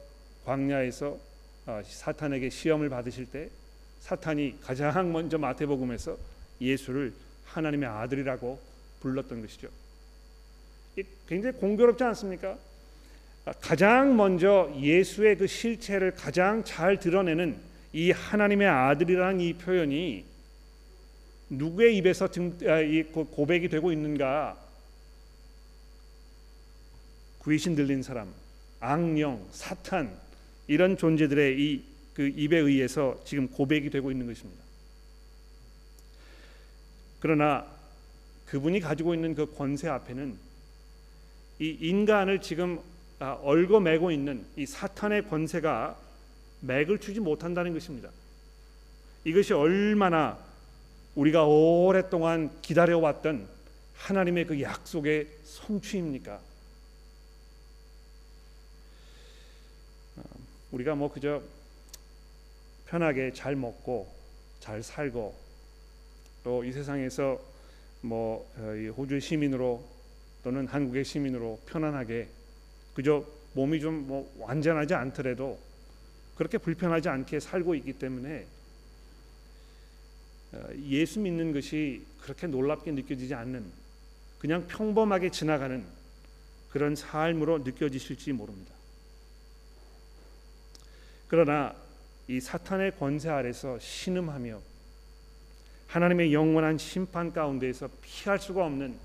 광야에서 0.44 1.18
아, 1.66 1.82
사탄에게 1.84 2.48
시험을 2.48 2.88
받으실 2.88 3.26
때 3.26 3.50
사탄이 4.00 4.58
가장 4.62 5.12
먼저 5.12 5.36
마태복음에서 5.36 6.16
예수를 6.60 7.12
하나님의 7.44 7.88
아들이라고 7.88 8.58
불렀던 9.00 9.42
것이죠. 9.42 9.68
굉장히 11.28 11.56
공교롭지 11.56 12.02
않습니까? 12.04 12.56
아, 13.44 13.52
가장 13.60 14.16
먼저 14.16 14.72
예수의 14.78 15.36
그 15.36 15.46
실체를 15.46 16.12
가장 16.12 16.64
잘 16.64 16.98
드러내는 16.98 17.58
이 17.92 18.10
하나님의 18.10 18.66
아들이라는 18.66 19.40
이 19.40 19.52
표현이 19.54 20.24
누구의 21.50 21.96
입에서 21.96 22.28
고백이 22.28 23.68
되고 23.68 23.92
있는가 23.92 24.56
귀신 27.46 27.74
들린 27.74 28.02
사람, 28.02 28.32
악령, 28.80 29.46
사탄 29.50 30.14
이런 30.66 30.96
존재들의 30.96 31.60
이 31.60 31.90
그 32.20 32.28
입에 32.36 32.58
의해서 32.58 33.18
지금 33.24 33.48
고백이 33.48 33.88
되고 33.88 34.10
있는 34.10 34.26
것입니다. 34.26 34.62
그러나 37.18 37.66
그분이 38.46 38.80
가지고 38.80 39.14
있는 39.14 39.34
그 39.34 39.54
권세 39.54 39.88
앞에는 39.88 40.36
이 41.60 41.78
인간을 41.80 42.42
지금 42.42 42.80
아, 43.20 43.38
얽어매고 43.42 44.10
있는 44.10 44.44
이 44.56 44.66
사탄의 44.66 45.28
권세가 45.28 45.98
맥을 46.60 46.98
추지 46.98 47.20
못한다는 47.20 47.72
것입니다. 47.72 48.10
이것이 49.24 49.54
얼마나 49.54 50.38
우리가 51.14 51.46
오랫동안 51.46 52.50
기다려왔던 52.60 53.46
하나님의 53.94 54.46
그 54.46 54.60
약속의 54.60 55.28
성취입니까? 55.44 56.40
우리가 60.72 60.94
뭐 60.94 61.12
그저 61.12 61.42
편하게 62.86 63.32
잘 63.32 63.56
먹고 63.56 64.08
잘 64.60 64.82
살고 64.82 65.34
또 66.44 66.64
이 66.64 66.72
세상에서 66.72 67.40
뭐 68.02 68.50
어, 68.56 68.92
호주의 68.96 69.20
시민으로 69.20 69.84
또는 70.42 70.66
한국의 70.66 71.04
시민으로 71.04 71.60
편안하게 71.66 72.28
그저 72.94 73.24
몸이 73.54 73.80
좀 73.80 74.06
뭐 74.06 74.32
완전하지 74.38 74.94
않더라도 74.94 75.58
그렇게 76.36 76.56
불편하지 76.58 77.08
않게 77.08 77.40
살고 77.40 77.74
있기 77.76 77.94
때문에 77.94 78.46
어, 80.52 80.68
예수 80.86 81.20
믿는 81.20 81.52
것이 81.52 82.04
그렇게 82.22 82.46
놀랍게 82.46 82.92
느껴지지 82.92 83.34
않는 83.34 83.64
그냥 84.38 84.66
평범하게 84.66 85.30
지나가는 85.30 85.84
그런 86.70 86.96
삶으로 86.96 87.58
느껴지실지 87.58 88.32
모릅니다. 88.32 88.72
그러나 91.30 91.72
이 92.26 92.40
사탄의 92.40 92.96
권세 92.98 93.28
아래서 93.28 93.78
신음하며 93.78 94.60
하나님의 95.86 96.34
영원한 96.34 96.76
심판 96.76 97.32
가운데에서 97.32 97.88
피할 98.02 98.40
수가 98.40 98.66
없는 98.66 98.96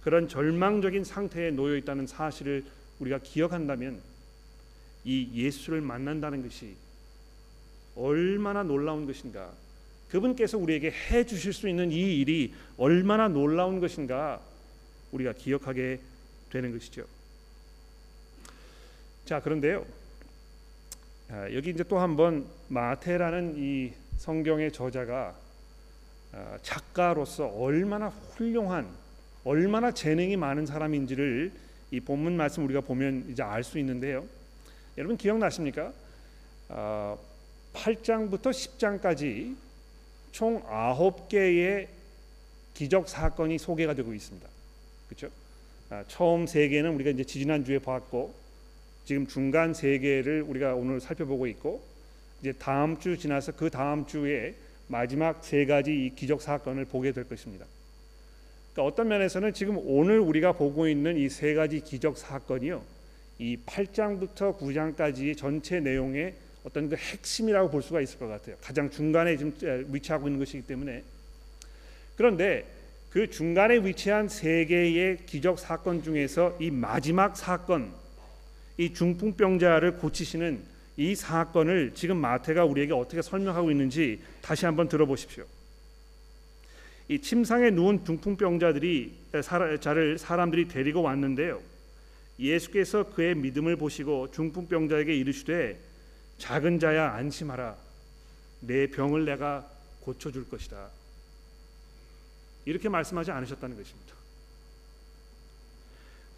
그런 0.00 0.26
절망적인 0.26 1.04
상태에 1.04 1.50
놓여 1.50 1.76
있다는 1.76 2.06
사실을 2.06 2.64
우리가 2.98 3.18
기억한다면 3.18 4.00
이 5.04 5.28
예수를 5.34 5.82
만난다는 5.82 6.42
것이 6.42 6.76
얼마나 7.94 8.62
놀라운 8.62 9.04
것인가 9.04 9.52
그분께서 10.08 10.56
우리에게 10.56 10.90
해 10.90 11.26
주실 11.26 11.52
수 11.52 11.68
있는 11.68 11.92
이 11.92 12.20
일이 12.20 12.54
얼마나 12.78 13.28
놀라운 13.28 13.80
것인가 13.80 14.40
우리가 15.12 15.34
기억하게 15.34 16.00
되는 16.48 16.72
것이죠. 16.72 17.04
자, 19.26 19.42
그런데요. 19.42 19.84
아, 21.28 21.52
여기 21.52 21.70
이제 21.70 21.82
또 21.82 21.98
한번 21.98 22.46
마태라는 22.68 23.54
이 23.56 23.92
성경의 24.18 24.70
저자가 24.70 25.34
아, 26.32 26.58
작가로서 26.62 27.48
얼마나 27.48 28.08
훌륭한 28.08 28.88
얼마나 29.44 29.90
재능이 29.90 30.36
많은 30.36 30.66
사람인지를 30.66 31.52
이 31.90 32.00
본문 32.00 32.36
말씀 32.36 32.64
우리가 32.64 32.80
보면 32.80 33.26
이제 33.28 33.42
알 33.42 33.64
수 33.64 33.78
있는데요. 33.78 34.24
여러분 34.96 35.16
기억나십니까? 35.16 35.92
아, 36.68 37.16
8장부터 37.74 38.42
10장까지 38.50 39.56
총 40.30 40.62
아홉 40.68 41.28
개의 41.28 41.88
기적 42.74 43.08
사건이 43.08 43.58
소개가 43.58 43.94
되고 43.94 44.14
있습니다. 44.14 44.48
그렇죠? 45.08 45.30
아, 45.90 46.04
처음 46.06 46.46
세 46.46 46.68
개는 46.68 46.94
우리가 46.94 47.10
이제 47.10 47.24
지난 47.24 47.64
주에 47.64 47.80
봤고 47.80 48.45
지금 49.06 49.26
중간 49.26 49.72
세 49.72 49.98
개를 49.98 50.42
우리가 50.42 50.74
오늘 50.74 51.00
살펴보고 51.00 51.46
있고 51.46 51.80
이제 52.40 52.52
다음 52.52 52.98
주 52.98 53.16
지나서 53.16 53.52
그 53.52 53.70
다음 53.70 54.04
주에 54.04 54.54
마지막 54.88 55.44
세 55.44 55.64
가지 55.64 55.92
이 56.06 56.14
기적 56.14 56.42
사건을 56.42 56.84
보게 56.86 57.12
될 57.12 57.28
것입니다. 57.28 57.66
그러니까 58.72 58.92
어떤 58.92 59.08
면에서는 59.08 59.54
지금 59.54 59.78
오늘 59.84 60.18
우리가 60.18 60.52
보고 60.52 60.88
있는 60.88 61.16
이 61.16 61.28
세 61.28 61.54
가지 61.54 61.80
기적 61.80 62.18
사건이요. 62.18 62.82
이 63.38 63.56
8장부터 63.64 64.58
9장까지의 64.58 65.36
전체 65.36 65.78
내용의 65.78 66.34
어떤 66.64 66.88
그 66.88 66.96
핵심이라고 66.96 67.70
볼 67.70 67.82
수가 67.82 68.00
있을 68.00 68.18
것 68.18 68.26
같아요. 68.26 68.56
가장 68.60 68.90
중간에 68.90 69.36
지금 69.36 69.54
위치하고 69.92 70.26
있는 70.26 70.40
것이기 70.40 70.66
때문에 70.66 71.04
그런데 72.16 72.64
그 73.10 73.30
중간에 73.30 73.76
위치한 73.76 74.28
세 74.28 74.64
개의 74.64 75.18
기적 75.26 75.60
사건 75.60 76.02
중에서 76.02 76.56
이 76.58 76.72
마지막 76.72 77.36
사건, 77.36 77.92
이 78.78 78.92
중풍병자를 78.92 79.98
고치시는 79.98 80.62
이 80.98 81.14
사건을 81.14 81.92
지금 81.94 82.16
마태가 82.18 82.64
우리에게 82.64 82.92
어떻게 82.92 83.22
설명하고 83.22 83.70
있는지 83.70 84.20
다시 84.42 84.66
한번 84.66 84.88
들어보십시오. 84.88 85.44
이 87.08 87.20
침상에 87.20 87.70
누운 87.70 88.04
중풍병자들이 88.04 89.14
자를 89.80 90.18
사람들이 90.18 90.68
데리고 90.68 91.02
왔는데요. 91.02 91.60
예수께서 92.38 93.04
그의 93.04 93.34
믿음을 93.34 93.76
보시고 93.76 94.30
중풍병자에게 94.32 95.14
이르시되 95.14 95.78
작은 96.38 96.80
자야 96.80 97.12
안심하라 97.12 97.76
내 98.60 98.88
병을 98.88 99.24
내가 99.24 99.70
고쳐 100.00 100.30
줄 100.30 100.48
것이다. 100.48 100.88
이렇게 102.64 102.88
말씀하지 102.88 103.30
않으셨다는 103.30 103.76
것입니다. 103.76 104.15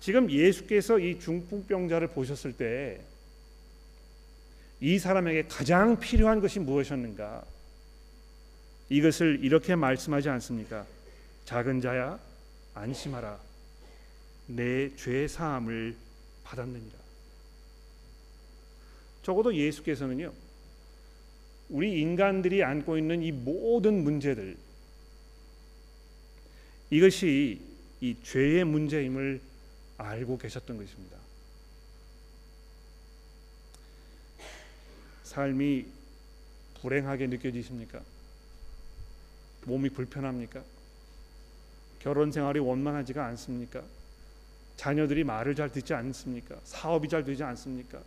지금 0.01 0.31
예수께서 0.31 0.99
이 0.99 1.19
중풍병자를 1.19 2.09
보셨을 2.09 2.53
때 2.53 3.01
이 4.81 4.97
사람에게 4.99 5.49
가장 5.49 5.99
필요한 5.99 6.41
것이 6.41 6.61
무엇이었는가? 6.61 7.45
이것을 8.91 9.41
이렇게 9.43 9.75
말씀하지 9.75 10.29
않습니까? 10.29 10.87
작은 11.47 11.81
자야 11.81 12.19
안심하라 12.75 13.41
내 14.47 14.95
죄 14.97 15.27
사함을 15.27 15.97
받았느니라. 16.45 16.97
적어도 19.25 19.53
예수께서는요. 19.55 20.33
우리 21.71 22.01
인간들이 22.01 22.63
안고 22.63 22.97
있는 22.97 23.23
이 23.23 23.33
모든 23.33 24.05
문제들 24.05 24.57
이것이 26.91 27.61
이 28.01 28.17
죄의 28.23 28.65
문제임을 28.65 29.41
알고 29.99 30.39
계셨던 30.39 30.79
것입니다. 30.79 31.19
삶이 35.25 35.87
불행하게 36.81 37.27
느껴지십니까? 37.27 38.01
몸이 39.65 39.91
불편합니까? 39.91 40.63
결혼 41.99 42.33
생활이 42.33 42.61
원만하지가 42.61 43.27
않습니까? 43.27 43.83
자녀들이 44.77 45.25
말을 45.25 45.55
잘 45.55 45.71
듣지 45.71 45.93
않습니까? 45.93 46.57
사업이 46.65 47.09
잘 47.09 47.25
되지 47.25 47.43
않습니까? 47.43 48.01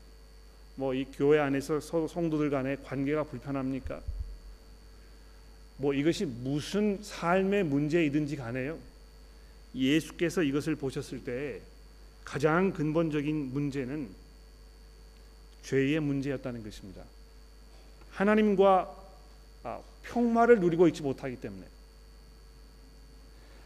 뭐 0.75 0.95
이 0.95 1.06
교회 1.13 1.39
안에서 1.39 1.80
성도들 1.80 2.49
간의 2.49 2.82
관계가 2.84 3.25
불편합니까? 3.25 4.01
뭐 5.77 5.93
이것이 5.93 6.25
무슨 6.25 6.97
삶의 7.04 7.65
문제이든지 7.65 8.38
간에요. 8.38 8.80
예수께서 9.75 10.43
이것을 10.43 10.75
보셨을 10.75 11.23
때 11.23 11.62
가장 12.23 12.71
근본적인 12.71 13.53
문제는 13.53 14.10
죄의 15.63 15.99
문제였다는 15.99 16.63
것입니다. 16.63 17.03
하나님과 18.12 18.95
아, 19.63 19.79
평화를 20.03 20.60
누리고 20.60 20.88
있지 20.88 21.01
못하기 21.01 21.38
때문에 21.38 21.65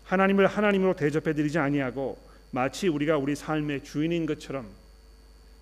하나님을 0.03 0.47
하나님으로 0.47 0.95
대접해 0.95 1.33
드리지 1.33 1.57
아니하고 1.57 2.17
마치 2.51 2.87
우리가 2.87 3.17
우리 3.17 3.35
삶의 3.35 3.83
주인인 3.83 4.25
것처럼 4.25 4.67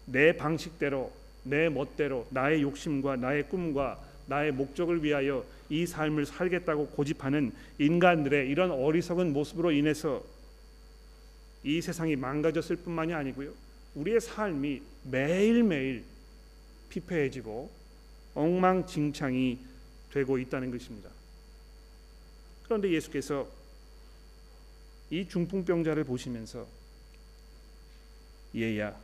내 0.06 0.36
방식대로 0.36 1.12
내 1.44 1.70
멋대로 1.70 2.28
나의 2.30 2.62
욕심과 2.62 3.18
나의 3.18 3.48
꿈과 3.50 4.00
나의 4.28 4.52
목적을 4.52 5.04
위하여 5.04 5.46
이 5.70 5.86
삶을 5.86 6.26
살겠다고 6.26 6.88
고집하는 6.88 7.52
인간들의 7.80 8.50
이런 8.50 8.72
어리석은 8.72 9.34
모습으로 9.34 9.72
인해서 9.72 10.24
이 11.64 11.82
세상이 11.82 12.16
망가졌을 12.16 12.76
뿐만이 12.78 13.14
아니고요. 13.14 13.54
우리의 13.96 14.20
삶이 14.20 14.82
매일매일 15.04 16.04
피폐해지고 16.90 17.70
엉망진창이 18.36 19.60
되고 20.12 20.38
있다는 20.38 20.72
것입니다. 20.72 21.10
그런데 22.64 22.92
예수께서 22.92 23.48
이 25.10 25.28
중풍병자를 25.28 26.04
보시면서 26.04 26.68
얘야 28.56 28.96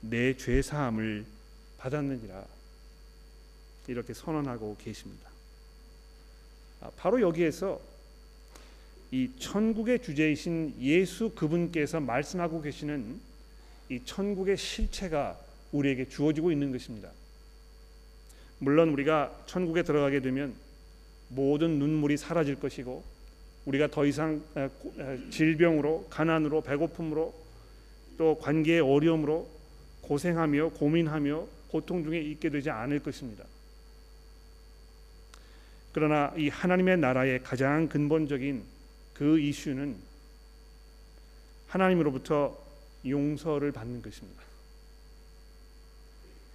내 0.00 0.34
죄 0.34 0.60
사함을 0.62 1.24
받았느니라 1.78 2.44
이렇게 3.86 4.14
선언하고 4.14 4.76
계십니다. 4.78 5.30
아, 6.80 6.90
바로 6.96 7.20
여기에서 7.20 7.80
이 9.12 9.30
천국의 9.38 10.00
주제이신 10.02 10.76
예수 10.80 11.30
그분께서 11.34 12.00
말씀하고 12.00 12.62
계시는 12.62 13.20
이 13.90 14.00
천국의 14.06 14.56
실체가 14.56 15.38
우리에게 15.70 16.08
주어지고 16.08 16.50
있는 16.50 16.72
것입니다. 16.72 17.10
물론 18.58 18.88
우리가 18.88 19.44
천국에 19.44 19.82
들어가게 19.82 20.20
되면 20.20 20.54
모든 21.28 21.78
눈물이 21.78 22.16
사라질 22.16 22.58
것이고 22.58 23.04
우리가 23.66 23.88
더 23.88 24.06
이상 24.06 24.42
질병으로 25.30 26.06
가난으로 26.08 26.62
배고픔으로 26.62 27.34
또 28.16 28.38
관계의 28.38 28.80
어려움으로 28.80 29.46
고생하며 30.00 30.70
고민하며 30.70 31.46
고통 31.68 32.02
중에 32.02 32.18
있게 32.18 32.48
되지 32.48 32.70
않을 32.70 33.00
것입니다. 33.00 33.44
그러나 35.92 36.32
이 36.34 36.48
하나님의 36.48 36.96
나라의 36.96 37.42
가장 37.42 37.88
근본적인 37.88 38.71
그 39.22 39.38
이슈는 39.38 39.94
하나님으로부터 41.68 42.58
용서를 43.06 43.70
받는 43.70 44.02
것입니다. 44.02 44.42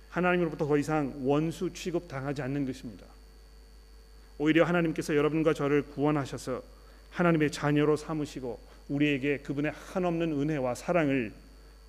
하나님으로부터 0.10 0.67
더 0.67 0.77
이상 0.77 1.13
원수 1.21 1.71
취급 1.71 2.10
당하지 2.10 2.41
않는 2.41 2.65
것입니다. 2.65 3.06
오히려 4.38 4.65
하나님께서 4.65 5.15
여러분과 5.15 5.53
저를 5.53 5.82
구원하셔서 5.82 6.62
하나님의 7.12 7.53
자녀로 7.53 7.95
삼으시고 7.95 8.60
우리에게 8.89 9.38
그분의 9.38 9.71
한없는 9.71 10.34
은혜와 10.34 10.75
사랑을 10.75 11.32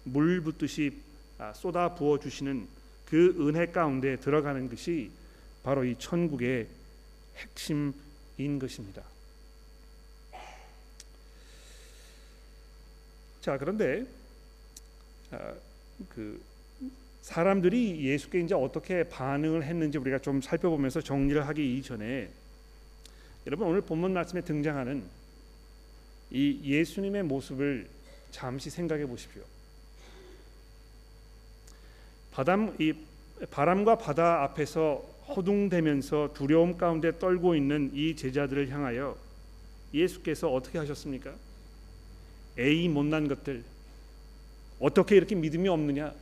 물 0.05 0.41
붓듯이 0.43 0.93
아, 1.39 1.53
쏟아 1.55 1.97
부어 1.97 2.21
주시는 2.21 2.69
그 3.05 3.35
은혜 3.41 3.67
가운데 3.67 4.15
들어가는 4.15 4.69
것이 4.71 5.11
바로 5.65 5.85
이 5.85 5.97
천국의 5.99 6.69
핵심인 7.37 8.61
것입니다. 8.61 9.03
자 13.49 13.57
그런데 13.57 14.05
아, 15.31 15.55
그 16.11 16.39
사람들이 17.23 18.05
예수께 18.05 18.41
이제 18.41 18.55
어떻게 18.55 19.05
반응을 19.05 19.65
했는지 19.65 19.97
우리가 19.97 20.19
좀 20.19 20.43
살펴보면서 20.43 21.01
정리를 21.01 21.49
하기 21.49 21.79
이전에 21.79 22.29
여러분 23.47 23.69
오늘 23.69 23.81
본문 23.81 24.13
말씀에 24.13 24.43
등장하는 24.43 25.03
이 26.31 26.61
예수님의 26.63 27.23
모습을 27.23 27.89
잠시 28.31 28.69
생각해 28.69 29.07
보십시오. 29.07 29.41
바람 32.31 32.77
이 32.79 32.93
바람과 33.51 33.97
바다 33.97 34.43
앞에서 34.43 34.97
허둥대면서 35.29 36.35
두려움 36.35 36.77
가운데 36.77 37.19
떨고 37.19 37.55
있는 37.55 37.93
이 37.95 38.15
제자들을 38.15 38.69
향하여 38.69 39.17
예수께서 39.95 40.53
어떻게 40.53 40.77
하셨습니까? 40.77 41.48
에이 42.59 42.89
못난 42.89 43.29
것들 43.29 43.65
어떻게 44.81 45.17
이렇게 45.17 45.35
믿음이 45.35 45.69
없느냐? 45.69 46.13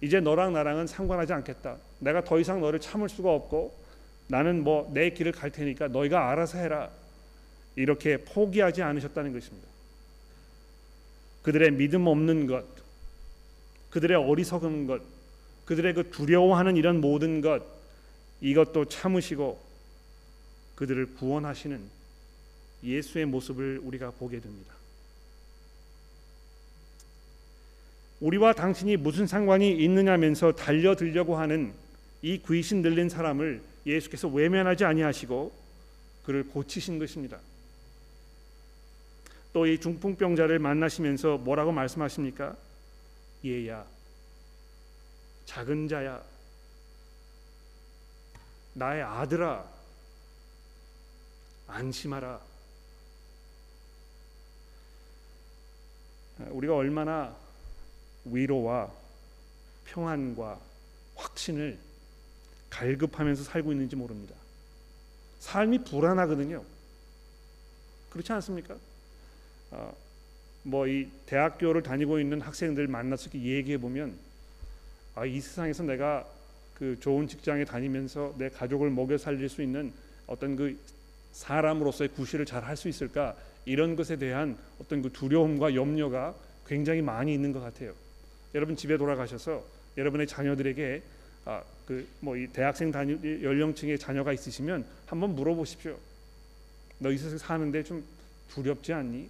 이제 0.00 0.20
너랑 0.20 0.52
나랑은 0.52 0.86
상관하지 0.86 1.32
않겠다. 1.32 1.76
내가 2.00 2.24
더 2.24 2.40
이상 2.40 2.60
너를 2.60 2.80
참을 2.80 3.08
수가 3.08 3.32
없고 3.32 3.74
나는 4.28 4.64
뭐 4.64 4.90
내 4.92 5.10
길을 5.10 5.32
갈 5.32 5.50
테니까 5.50 5.88
너희가 5.88 6.30
알아서 6.30 6.58
해라. 6.58 6.90
이렇게 7.76 8.18
포기하지 8.18 8.82
않으셨다는 8.82 9.32
것입니다. 9.32 9.68
그들의 11.42 11.72
믿음 11.72 12.06
없는 12.06 12.46
것, 12.46 12.64
그들의 13.90 14.16
어리석은 14.16 14.86
것, 14.86 15.02
그들의 15.64 15.94
그 15.94 16.10
두려워하는 16.10 16.76
이런 16.76 17.00
모든 17.00 17.40
것 17.40 17.62
이것도 18.40 18.86
참으시고 18.86 19.60
그들을 20.74 21.14
구원하시는 21.14 21.80
예수의 22.82 23.26
모습을 23.26 23.80
우리가 23.82 24.10
보게 24.12 24.40
됩니다. 24.40 24.74
우리와 28.22 28.52
당신이 28.52 28.96
무슨 28.98 29.26
상관이 29.26 29.72
있느냐면서 29.82 30.52
달려들려고 30.52 31.36
하는 31.36 31.74
이 32.22 32.40
귀신 32.46 32.80
들린 32.80 33.08
사람을 33.08 33.60
예수께서 33.84 34.28
외면하지 34.28 34.84
아니하시고 34.84 35.52
그를 36.24 36.44
고치신 36.46 37.00
것입니다. 37.00 37.38
또 39.52 39.66
이 39.66 39.76
중풍병자를 39.78 40.60
만나시면서 40.60 41.38
뭐라고 41.38 41.72
말씀하십니까? 41.72 42.56
얘야, 43.44 43.84
작은 45.44 45.88
자야, 45.88 46.22
나의 48.72 49.02
아들아, 49.02 49.68
안심하라. 51.66 52.40
우리가 56.50 56.76
얼마나 56.76 57.36
위로와 58.24 58.90
평안과 59.86 60.60
확신을 61.16 61.78
갈급하면서 62.70 63.44
살고 63.44 63.72
있는지 63.72 63.96
모릅니다. 63.96 64.34
삶이 65.40 65.84
불안하거든요. 65.84 66.64
그렇지 68.10 68.32
않습니까? 68.32 68.76
어, 69.70 69.94
뭐이 70.64 71.08
대학교를 71.26 71.82
다니고 71.82 72.20
있는 72.20 72.40
학생들 72.40 72.86
만나서 72.86 73.30
얘기해 73.34 73.78
보면 73.78 74.16
아, 75.14 75.26
이 75.26 75.40
세상에서 75.40 75.82
내가 75.82 76.26
그 76.74 76.98
좋은 77.00 77.28
직장에 77.28 77.64
다니면서 77.64 78.34
내 78.38 78.48
가족을 78.48 78.90
먹여 78.90 79.18
살릴 79.18 79.48
수 79.48 79.62
있는 79.62 79.92
어떤 80.26 80.56
그 80.56 80.78
사람으로서의 81.32 82.08
구실을 82.10 82.46
잘 82.46 82.64
할 82.64 82.76
수 82.76 82.88
있을까 82.88 83.36
이런 83.64 83.96
것에 83.96 84.16
대한 84.16 84.56
어떤 84.80 85.02
그 85.02 85.12
두려움과 85.12 85.74
염려가 85.74 86.34
굉장히 86.66 87.02
많이 87.02 87.32
있는 87.34 87.52
것 87.52 87.60
같아요. 87.60 87.94
여러분 88.54 88.76
집에 88.76 88.96
돌아가셔서 88.98 89.64
여러분의 89.96 90.26
자녀들에게 90.26 91.02
아, 91.44 91.62
그 91.86 92.06
뭐 92.20 92.36
이 92.36 92.46
대학생 92.46 92.90
다니, 92.92 93.14
연령층의 93.42 93.98
자녀가 93.98 94.32
있으시면 94.32 94.86
한번 95.06 95.34
물어보십시오. 95.34 95.98
너이 96.98 97.18
세상 97.18 97.38
사는데 97.38 97.82
좀 97.82 98.04
두렵지 98.48 98.92
않니? 98.92 99.28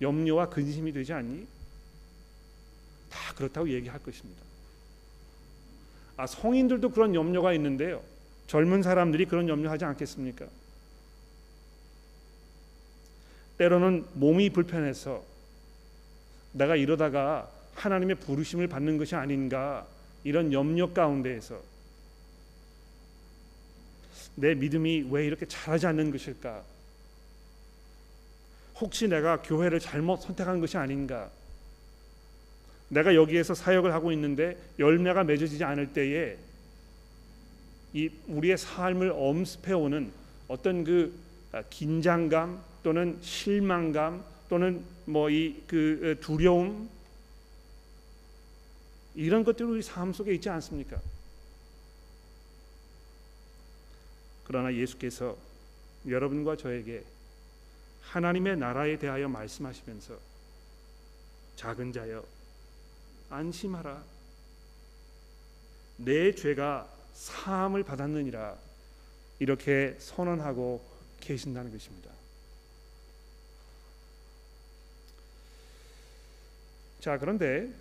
염려와 0.00 0.48
근심이 0.50 0.92
되지 0.92 1.12
않니? 1.12 1.46
다 3.10 3.34
그렇다고 3.34 3.68
얘기할 3.68 3.98
것입니다. 4.02 4.40
아 6.16 6.26
성인들도 6.26 6.90
그런 6.90 7.14
염려가 7.14 7.52
있는데요. 7.54 8.02
젊은 8.46 8.82
사람들이 8.82 9.24
그런 9.26 9.48
염려하지 9.48 9.84
않겠습니까? 9.84 10.46
때로는 13.58 14.06
몸이 14.14 14.50
불편해서 14.50 15.24
내가 16.52 16.76
이러다가 16.76 17.50
하나님의 17.74 18.16
부르심을 18.16 18.68
받는 18.68 18.98
것이 18.98 19.14
아닌가 19.14 19.86
이런 20.22 20.52
염려 20.52 20.92
가운데에서 20.92 21.60
내 24.36 24.54
믿음이 24.54 25.08
왜 25.10 25.26
이렇게 25.26 25.46
잘하지 25.46 25.86
않는 25.86 26.10
것일까? 26.10 26.62
혹시 28.80 29.06
내가 29.06 29.42
교회를 29.42 29.78
잘못 29.78 30.22
선택한 30.22 30.60
것이 30.60 30.76
아닌가? 30.76 31.30
내가 32.88 33.14
여기에서 33.14 33.54
사역을 33.54 33.92
하고 33.92 34.12
있는데 34.12 34.56
열매가 34.78 35.24
맺어지지 35.24 35.62
않을 35.64 35.92
때에 35.92 36.36
이 37.92 38.10
우리의 38.26 38.58
삶을 38.58 39.12
엄습해 39.14 39.72
오는 39.72 40.10
어떤 40.48 40.84
그 40.84 41.14
긴장감 41.70 42.60
또는 42.82 43.18
실망감 43.22 44.24
또는 44.48 44.84
뭐 45.06 45.30
이 45.30 45.54
그 45.66 46.18
두려움 46.20 46.88
이런 49.14 49.44
것들이 49.44 49.68
우리 49.68 49.82
삶 49.82 50.12
속에 50.12 50.34
있지 50.34 50.48
않습니까? 50.48 51.00
그러나 54.44 54.74
예수께서 54.74 55.36
여러분과 56.06 56.56
저에게 56.56 57.02
하나님의 58.02 58.56
나라에 58.56 58.98
대하여 58.98 59.28
말씀하시면서 59.28 60.18
작은 61.56 61.92
자여 61.92 62.24
안심하라 63.30 64.02
내 65.96 66.34
죄가 66.34 66.88
사함을 67.14 67.84
받았느니라 67.84 68.56
이렇게 69.38 69.96
선언하고 69.98 70.84
계신다는 71.20 71.72
것입니다. 71.72 72.10
자 77.00 77.18
그런데 77.18 77.72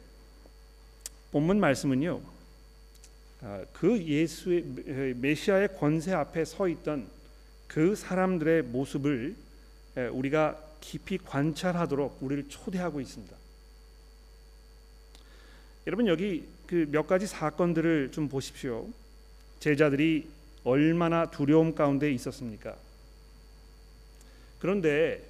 본문 1.33 1.59
말씀은요. 1.59 2.21
아, 3.41 3.65
그 3.73 4.01
예수의 4.01 5.15
메시아의 5.15 5.77
권세 5.79 6.13
앞에 6.13 6.45
서 6.45 6.67
있던 6.67 7.07
그 7.67 7.95
사람들의 7.95 8.61
모습을 8.63 9.35
우리가 10.11 10.59
깊이 10.79 11.17
관찰하도록 11.17 12.19
우리를 12.21 12.47
초대하고 12.49 13.01
있습니다. 13.01 13.35
여러분 15.87 16.07
여기 16.07 16.47
그 16.67 16.85
몇 16.91 17.07
가지 17.07 17.25
사건들을 17.25 18.11
좀 18.11 18.29
보십시오. 18.29 18.87
제자들이 19.59 20.27
얼마나 20.63 21.31
두려움 21.31 21.73
가운데 21.73 22.11
있었습니까? 22.11 22.75
그런데 24.59 25.23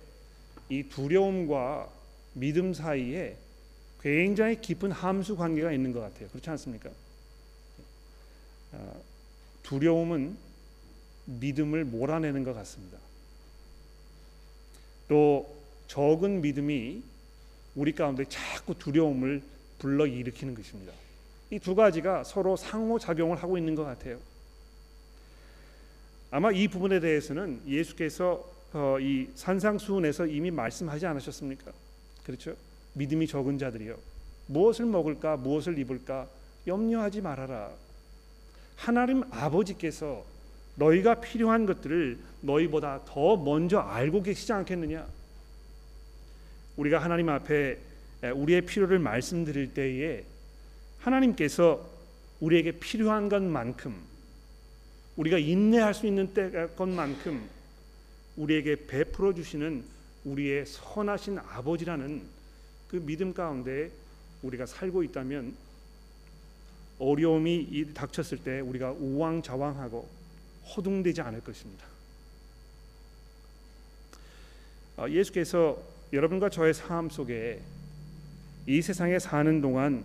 이 0.67 0.83
두려움과 0.83 1.89
믿음 2.33 2.73
사이에 2.73 3.37
굉장히 4.03 4.59
깊은 4.59 4.91
함수 4.91 5.35
관계가 5.35 5.71
있는 5.71 5.93
것 5.93 6.01
같아요. 6.01 6.27
그렇지 6.29 6.49
않습니까? 6.51 6.89
아, 8.73 8.93
두려움은 9.63 10.37
믿음을 11.25 11.85
몰아내는 11.85 12.43
것 12.43 12.53
같습니다. 12.53 12.97
또 15.07 15.55
적은 15.87 16.41
믿음이 16.41 17.01
우리 17.75 17.95
가운데 17.95 18.25
자꾸 18.27 18.77
두려움을 18.77 19.41
불러 19.79 20.05
일으키는 20.05 20.53
것입니다. 20.53 20.93
이 21.49 21.59
두 21.59 21.75
가지가 21.75 22.23
서로 22.23 22.57
상호 22.57 22.97
작용을 22.97 23.37
하고 23.37 23.57
있는 23.57 23.75
것 23.75 23.83
같아요. 23.83 24.19
아마 26.31 26.51
이 26.51 26.67
부분에 26.67 26.99
대해서는 26.99 27.61
예수께서 27.67 28.51
어, 28.73 28.97
이 28.99 29.29
산상수훈에서 29.35 30.25
이미 30.25 30.49
말씀하지 30.49 31.05
않으셨습니까? 31.05 31.71
그렇죠? 32.25 32.55
믿음이 32.93 33.27
적은 33.27 33.57
자들이요 33.57 33.97
무엇을 34.47 34.85
먹을까 34.85 35.37
무엇을 35.37 35.77
입을까 35.77 36.27
염려하지 36.67 37.21
말아라. 37.21 37.71
하나님 38.75 39.23
아버지께서 39.31 40.25
너희가 40.75 41.15
필요한 41.21 41.65
것들을 41.65 42.17
너희보다 42.41 43.01
더 43.05 43.37
먼저 43.37 43.79
알고 43.79 44.23
계시지 44.23 44.51
않겠느냐? 44.53 45.05
우리가 46.77 46.99
하나님 46.99 47.29
앞에 47.29 47.77
우리의 48.33 48.61
필요를 48.61 48.99
말씀드릴 48.99 49.73
때에 49.73 50.23
하나님께서 50.99 51.87
우리에게 52.39 52.71
필요한 52.73 53.29
것만큼 53.29 53.95
우리가 55.17 55.37
인내할 55.37 55.93
수 55.93 56.07
있는 56.07 56.33
때 56.33 56.67
것만큼 56.75 57.47
우리에게 58.37 58.87
베풀어 58.87 59.33
주시는 59.33 59.83
우리의 60.25 60.65
선하신 60.65 61.37
아버지라는 61.37 62.23
그 62.93 63.03
믿음 63.03 63.33
가운데 63.33 63.89
우리가 64.43 64.67
살고 64.67 65.01
있다면 65.01 65.55
어려움이 66.99 67.91
닥쳤을 67.95 68.37
때 68.43 68.59
우리가 68.59 68.91
우왕좌왕하고 68.91 70.07
허둥대지 70.67 71.19
않을 71.21 71.41
것입니다. 71.41 71.87
아, 74.95 75.09
예수께서 75.09 75.81
여러분과 76.13 76.49
저의 76.49 76.75
삶 76.75 77.09
속에 77.09 77.63
이 78.67 78.79
세상에 78.83 79.17
사는 79.17 79.59
동안 79.59 80.03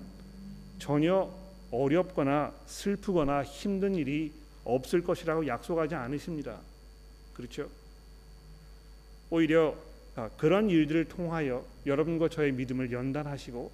전혀 0.79 1.31
어렵거나 1.71 2.55
슬프거나 2.65 3.45
힘든 3.45 3.97
일이 3.97 4.33
없을 4.65 5.05
것이라고 5.05 5.47
약속하지 5.47 5.95
않으십니다. 5.95 6.59
그렇죠? 7.35 7.69
오히려 9.29 9.73
아, 9.73 9.88
그런 10.37 10.71
일들을 10.71 11.07
통하여 11.07 11.65
여러분과 11.87 12.29
저의 12.29 12.53
믿음을 12.53 12.91
연단하시고 12.91 13.71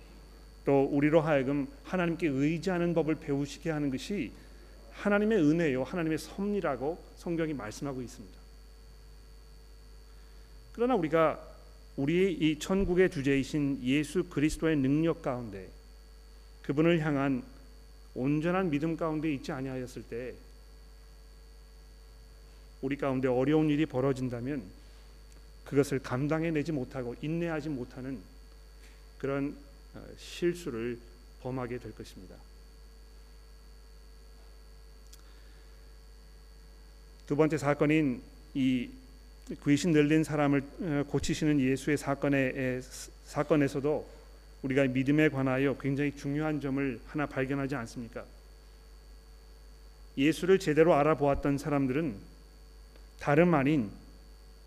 또 0.64 0.84
우리로 0.84 1.20
하여금 1.20 1.68
하나님께 1.84 2.28
의지하는 2.28 2.94
법을 2.94 3.16
배우시게 3.16 3.70
하는 3.70 3.90
것이 3.90 4.32
하나님의 4.92 5.38
은혜요, 5.38 5.82
하나님의 5.84 6.18
섭리라고 6.18 6.98
성경이 7.16 7.52
말씀하고 7.52 8.00
있습니다. 8.00 8.38
그러나 10.72 10.94
우리가 10.94 11.40
우리 11.96 12.32
이 12.32 12.58
천국의 12.58 13.10
주제이신 13.10 13.80
예수 13.84 14.24
그리스도의 14.24 14.76
능력 14.76 15.22
가운데 15.22 15.68
그분을 16.62 17.00
향한 17.00 17.42
온전한 18.14 18.70
믿음 18.70 18.96
가운데 18.96 19.32
있지 19.32 19.52
아니하였을 19.52 20.02
때 20.02 20.34
우리 22.80 22.96
가운데 22.96 23.28
어려운 23.28 23.70
일이 23.70 23.86
벌어진다면 23.86 24.62
그것을 25.74 25.98
감당해내지 25.98 26.70
못하고 26.70 27.16
인내하지 27.20 27.68
못하는 27.68 28.20
그런 29.18 29.56
어, 29.94 30.04
실수를 30.16 30.98
범하게 31.42 31.78
될 31.78 31.92
것입니다. 31.92 32.36
두 37.26 37.34
번째 37.34 37.58
사건인 37.58 38.22
이 38.54 38.88
귀신 39.66 39.92
들린 39.92 40.22
사람을 40.22 40.62
어, 40.80 41.04
고치시는 41.08 41.58
예수의 41.58 41.96
사건의 41.96 42.80
사건에서도 43.24 44.06
우리가 44.62 44.84
믿음에 44.84 45.28
관하여 45.28 45.76
굉장히 45.78 46.14
중요한 46.14 46.60
점을 46.60 47.00
하나 47.08 47.26
발견하지 47.26 47.74
않습니까? 47.74 48.24
예수를 50.16 50.60
제대로 50.60 50.94
알아보았던 50.94 51.58
사람들은 51.58 52.14
다름 53.18 53.54
아닌 53.54 53.90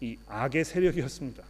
이 0.01 0.17
악의 0.27 0.63
세력이었습니다. 0.65 1.43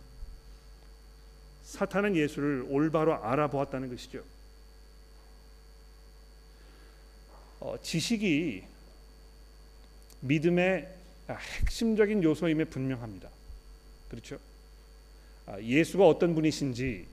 사탄은 1.63 2.15
예수를 2.15 2.65
올바로 2.69 3.13
알아보았다는 3.23 3.89
것이죠. 3.89 4.23
어, 7.59 7.75
지식이 7.81 8.63
믿음의 10.21 10.87
핵심적인 11.29 12.23
요소임에 12.23 12.65
분명합니다. 12.65 13.29
그렇죠? 14.09 14.37
아, 15.45 15.59
예수가 15.59 16.07
어떤 16.07 16.33
분이신지, 16.35 17.05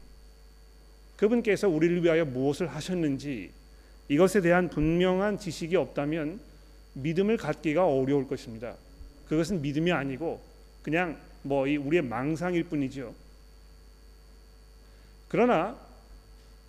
그분께서 1.16 1.68
우리를 1.68 2.03
위하여 2.03 2.25
무엇을 2.25 2.68
하셨는지 2.68 3.51
이것에 4.09 4.40
대한 4.40 4.68
분명한 4.68 5.38
지식이 5.38 5.77
없다면 5.77 6.40
믿음을 6.94 7.37
갖기가 7.37 7.87
어려울 7.87 8.29
것입니다. 8.29 8.77
그것은 9.29 9.62
믿음이 9.62 9.90
아니고 9.90 10.40
그냥 10.85 11.18
뭐 11.42 11.62
우리의 11.62 12.03
망상일 12.03 12.64
뿐이죠. 12.64 13.12
그러나 15.29 15.77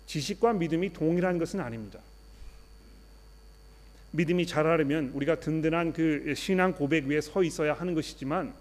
지식과 0.06 0.54
믿음이 0.54 0.92
동일한 0.92 1.38
것은 1.38 1.60
아닙니다. 1.60 2.00
믿음이 4.10 4.46
자라려면 4.46 5.10
우리가 5.14 5.38
든든한 5.38 5.92
그 5.92 6.34
신앙 6.34 6.72
고백 6.72 7.04
위에 7.06 7.20
서 7.20 7.42
있어야 7.44 7.74
하는 7.74 7.94
것이지만 7.94 8.54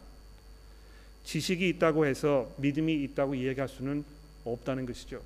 지식이 1.23 1.67
있다고 1.69 2.05
해서 2.05 2.53
믿음이 2.57 3.03
있다고 3.05 3.33
이야기할 3.35 3.69
수는 3.69 4.03
없다는 4.43 4.85
것이죠. 4.85 5.21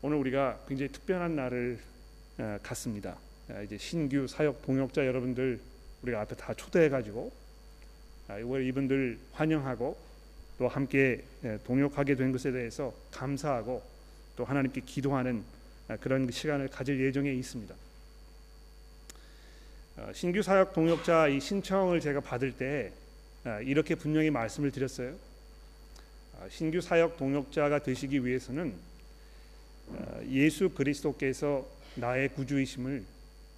오늘 0.00 0.16
우리가 0.18 0.60
굉장히 0.68 0.92
특별한 0.92 1.34
날을 1.34 1.80
갖습니다. 2.62 3.18
이제 3.64 3.76
신규 3.76 4.26
사역 4.26 4.62
동역자 4.62 5.06
여러분들 5.06 5.60
우리가 6.04 6.20
앞에 6.20 6.36
다 6.36 6.52
초대해 6.54 6.88
가지고 6.88 7.32
이분들 8.28 9.18
환영하고 9.32 9.96
또 10.58 10.68
함께 10.68 11.24
예, 11.44 11.58
동역하게 11.64 12.14
된 12.14 12.30
것에 12.30 12.52
대해서 12.52 12.94
감사하고 13.10 13.82
또 14.36 14.44
하나님께 14.44 14.82
기도하는 14.82 15.42
아, 15.88 15.96
그런 15.96 16.30
시간을 16.30 16.68
가질 16.68 17.00
예정에 17.00 17.32
있습니다. 17.32 17.74
어, 19.96 20.10
신규 20.14 20.42
사역 20.42 20.72
동역자 20.72 21.28
이 21.28 21.40
신청을 21.40 22.00
제가 22.00 22.20
받을 22.20 22.52
때 22.52 22.92
아, 23.44 23.60
이렇게 23.60 23.94
분명히 23.94 24.30
말씀을 24.30 24.70
드렸어요. 24.70 25.14
아, 26.38 26.48
신규 26.48 26.80
사역 26.80 27.16
동역자가 27.16 27.80
되시기 27.82 28.24
위해서는 28.24 28.74
예수 30.30 30.70
그리스도께서 30.70 31.66
나의 31.96 32.30
구주이심을 32.30 33.04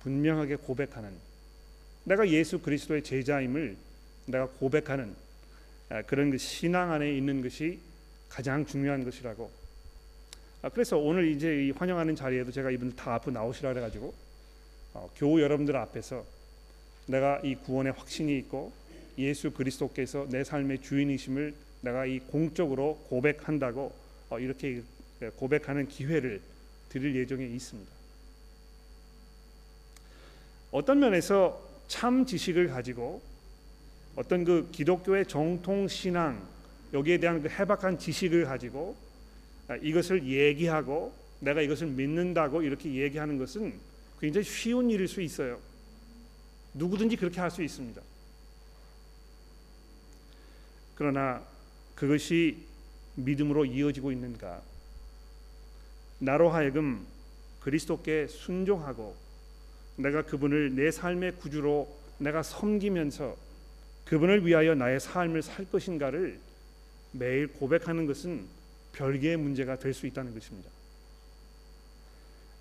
분명하게 0.02 0.56
고백하는 0.56 1.25
내가 2.06 2.28
예수 2.28 2.60
그리스도의 2.60 3.02
제자임을 3.02 3.76
내가 4.26 4.46
고백하는 4.46 5.12
아, 5.88 6.02
그런 6.02 6.30
그 6.30 6.38
신앙 6.38 6.92
안에 6.92 7.12
있는 7.16 7.42
것이 7.42 7.80
가장 8.28 8.64
중요한 8.64 9.04
것이라고. 9.04 9.50
아, 10.62 10.68
그래서 10.68 10.98
오늘 10.98 11.28
이제 11.28 11.72
환영하는 11.76 12.14
자리에도 12.14 12.52
제가 12.52 12.70
이분들 12.70 12.96
다 12.96 13.14
앞으로 13.14 13.32
나오시라 13.32 13.70
그래가지고 13.72 14.14
어, 14.94 15.10
교우 15.16 15.40
여러분들 15.40 15.76
앞에서 15.76 16.24
내가 17.06 17.40
이 17.42 17.56
구원의 17.56 17.92
확신이 17.92 18.38
있고 18.38 18.72
예수 19.18 19.50
그리스도께서 19.50 20.28
내 20.30 20.44
삶의 20.44 20.82
주인이심을 20.82 21.54
내가 21.80 22.06
이 22.06 22.20
공적으로 22.20 22.98
고백한다고 23.08 23.92
어, 24.30 24.38
이렇게 24.38 24.82
고백하는 25.36 25.88
기회를 25.88 26.40
드릴 26.88 27.16
예정에 27.16 27.46
있습니다. 27.46 27.90
어떤 30.70 31.00
면에서 31.00 31.65
참 31.88 32.26
지식을 32.26 32.68
가지고 32.68 33.22
어떤 34.16 34.44
그 34.44 34.68
기독교의 34.72 35.26
정통 35.26 35.88
신앙 35.88 36.46
여기에 36.92 37.18
대한 37.18 37.42
그 37.42 37.48
해박한 37.48 37.98
지식을 37.98 38.44
가지고 38.44 38.96
아, 39.68 39.76
이것을 39.76 40.26
얘기하고 40.26 41.12
내가 41.40 41.60
이것을 41.60 41.88
믿는다고 41.88 42.62
이렇게 42.62 42.94
얘기하는 42.94 43.38
것은 43.38 43.78
굉장히 44.20 44.44
쉬운 44.44 44.90
일일 44.90 45.06
수 45.06 45.20
있어요. 45.20 45.58
누구든지 46.74 47.16
그렇게 47.16 47.40
할 47.40 47.50
수 47.50 47.62
있습니다. 47.62 48.00
그러나 50.94 51.42
그것이 51.94 52.64
믿음으로 53.16 53.66
이어지고 53.66 54.12
있는가? 54.12 54.62
나로 56.18 56.48
하여금 56.48 57.06
그리스도께 57.60 58.28
순종하고 58.28 59.14
내가 59.96 60.22
그분을 60.22 60.74
내 60.74 60.90
삶의 60.90 61.36
구주로 61.36 61.88
내가 62.18 62.42
섬기면서 62.42 63.36
그분을 64.04 64.46
위하여 64.46 64.74
나의 64.74 65.00
삶을 65.00 65.42
살 65.42 65.64
것인가를 65.70 66.38
매일 67.12 67.48
고백하는 67.48 68.06
것은 68.06 68.46
별개의 68.92 69.36
문제가 69.36 69.78
될 69.78 69.92
수 69.92 70.06
있다는 70.06 70.32
것입니다. 70.34 70.70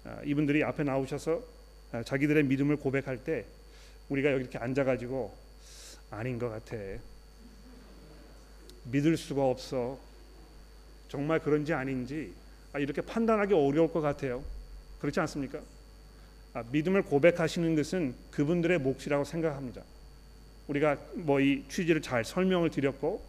아, 0.05 0.21
이분들이 0.23 0.63
앞에 0.63 0.83
나오셔서 0.83 1.43
아, 1.91 2.03
자기들의 2.03 2.43
믿음을 2.43 2.77
고백할 2.77 3.23
때 3.23 3.45
우리가 4.09 4.31
여기 4.31 4.43
이렇게 4.43 4.57
앉아가지고 4.57 5.36
아닌 6.11 6.38
것 6.39 6.49
같아. 6.49 6.75
믿을 8.91 9.17
수가 9.17 9.43
없어. 9.45 9.99
정말 11.07 11.39
그런지 11.39 11.73
아닌지 11.73 12.33
아, 12.73 12.79
이렇게 12.79 13.01
판단하기 13.01 13.53
어려울 13.53 13.91
것 13.91 14.01
같아요. 14.01 14.43
그렇지 14.99 15.19
않습니까? 15.21 15.59
믿음을 16.71 17.01
고백하시는 17.03 17.75
것은 17.75 18.15
그분들의 18.31 18.79
몫이라고 18.79 19.23
생각합니다. 19.23 19.81
우리가 20.67 20.97
뭐 21.15 21.41
이 21.41 21.63
취지를 21.69 22.01
잘 22.01 22.23
설명을 22.23 22.71
드렸고 22.71 23.21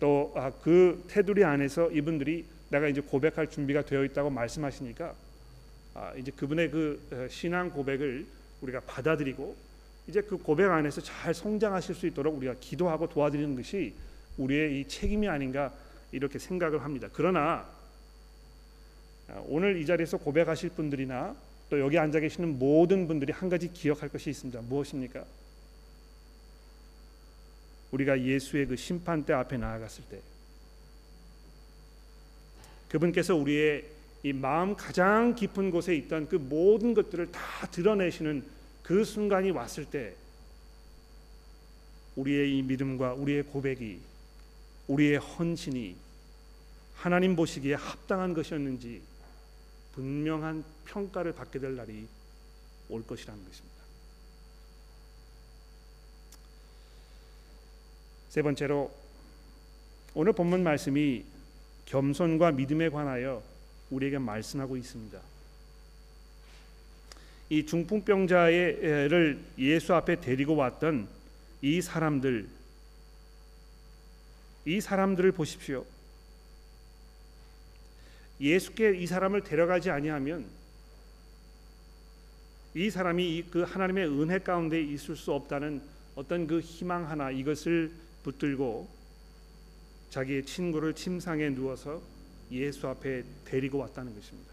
또그 0.00 0.34
아, 0.36 1.08
테두리 1.08 1.44
안에서 1.44 1.90
이분들이 1.90 2.44
내가 2.70 2.88
이제 2.88 3.00
고백할 3.00 3.48
준비가 3.50 3.82
되어 3.82 4.04
있다고 4.04 4.30
말씀하시니까 4.30 5.14
아, 5.94 6.12
이제 6.16 6.32
그분의 6.32 6.70
그 6.70 7.00
어, 7.12 7.28
신앙 7.30 7.70
고백을 7.70 8.26
우리가 8.60 8.80
받아들이고 8.80 9.56
이제 10.08 10.20
그 10.20 10.36
고백 10.36 10.70
안에서 10.70 11.00
잘 11.00 11.32
성장하실 11.32 11.94
수 11.94 12.06
있도록 12.06 12.36
우리가 12.36 12.54
기도하고 12.60 13.08
도와드리는 13.08 13.54
것이 13.56 13.94
우리의 14.36 14.80
이 14.80 14.88
책임이 14.88 15.28
아닌가 15.28 15.72
이렇게 16.12 16.38
생각을 16.38 16.82
합니다. 16.82 17.08
그러나 17.12 17.66
아, 19.28 19.42
오늘 19.46 19.80
이 19.80 19.86
자리에서 19.86 20.18
고백하실 20.18 20.70
분들이나 20.70 21.34
또 21.70 21.80
여기 21.80 21.98
앉아 21.98 22.20
계시는 22.20 22.58
모든 22.58 23.06
분들이 23.06 23.32
한 23.32 23.48
가지 23.48 23.72
기억할 23.72 24.08
것이 24.08 24.30
있습니다. 24.30 24.60
무엇입니까? 24.62 25.24
우리가 27.90 28.20
예수의 28.20 28.66
그 28.66 28.76
심판대 28.76 29.32
앞에 29.32 29.56
나아갔을 29.56 30.04
때 30.10 30.20
그분께서 32.88 33.34
우리의 33.34 33.84
이 34.22 34.32
마음 34.32 34.74
가장 34.74 35.34
깊은 35.34 35.70
곳에 35.70 35.94
있던 35.96 36.28
그 36.28 36.36
모든 36.36 36.94
것들을 36.94 37.30
다 37.30 37.66
드러내시는 37.70 38.44
그 38.82 39.04
순간이 39.04 39.50
왔을 39.50 39.84
때 39.84 40.14
우리의 42.16 42.58
이 42.58 42.62
믿음과 42.62 43.14
우리의 43.14 43.42
고백이 43.44 44.00
우리의 44.86 45.18
헌신이 45.18 45.96
하나님 46.94 47.36
보시기에 47.36 47.74
합당한 47.74 48.34
것이었는지 48.34 49.02
분명한 49.94 50.64
평가를 50.86 51.32
받게 51.32 51.58
될 51.58 51.76
날이 51.76 52.06
올 52.88 53.06
것이라는 53.06 53.44
것입니다. 53.44 53.74
세 58.28 58.42
번째로 58.42 58.92
오늘 60.14 60.32
본문 60.32 60.62
말씀이 60.64 61.24
겸손과 61.86 62.52
믿음에 62.52 62.88
관하여 62.88 63.42
우리에게 63.90 64.18
말씀하고 64.18 64.76
있습니다. 64.76 65.20
이 67.50 67.66
중풍병자를 67.66 69.44
예수 69.58 69.94
앞에 69.94 70.20
데리고 70.20 70.56
왔던 70.56 71.06
이 71.62 71.80
사람들 71.80 72.48
이 74.66 74.80
사람들을 74.80 75.32
보십시오. 75.32 75.84
예수께 78.44 78.96
이 78.98 79.06
사람을 79.06 79.42
데려가지 79.42 79.90
아니하면 79.90 80.44
이 82.74 82.90
사람이 82.90 83.46
그 83.50 83.62
하나님의 83.62 84.06
은혜 84.06 84.38
가운데 84.38 84.82
있을 84.82 85.16
수 85.16 85.32
없다는 85.32 85.80
어떤 86.14 86.46
그 86.46 86.60
희망 86.60 87.08
하나 87.08 87.30
이것을 87.30 87.90
붙들고 88.22 88.86
자기의 90.10 90.44
친구를 90.44 90.94
침상에 90.94 91.48
누워서 91.50 92.02
예수 92.50 92.86
앞에 92.86 93.24
데리고 93.46 93.78
왔다는 93.78 94.14
것입니다. 94.14 94.52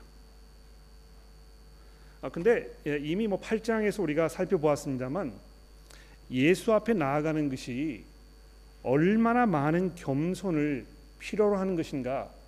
아 2.21 2.29
근데 2.29 2.71
예, 2.87 2.97
이미 2.97 3.27
뭐 3.27 3.41
8장에서 3.41 4.01
우리가 4.03 4.29
살펴보았습니다만 4.29 5.33
예수 6.31 6.71
앞에 6.71 6.93
나아가는 6.93 7.49
것이 7.49 8.05
얼마나 8.83 9.45
많은 9.45 9.95
겸손을 9.95 10.85
필요로 11.19 11.57
하는 11.57 11.75
것인가 11.75 12.21
아, 12.21 12.40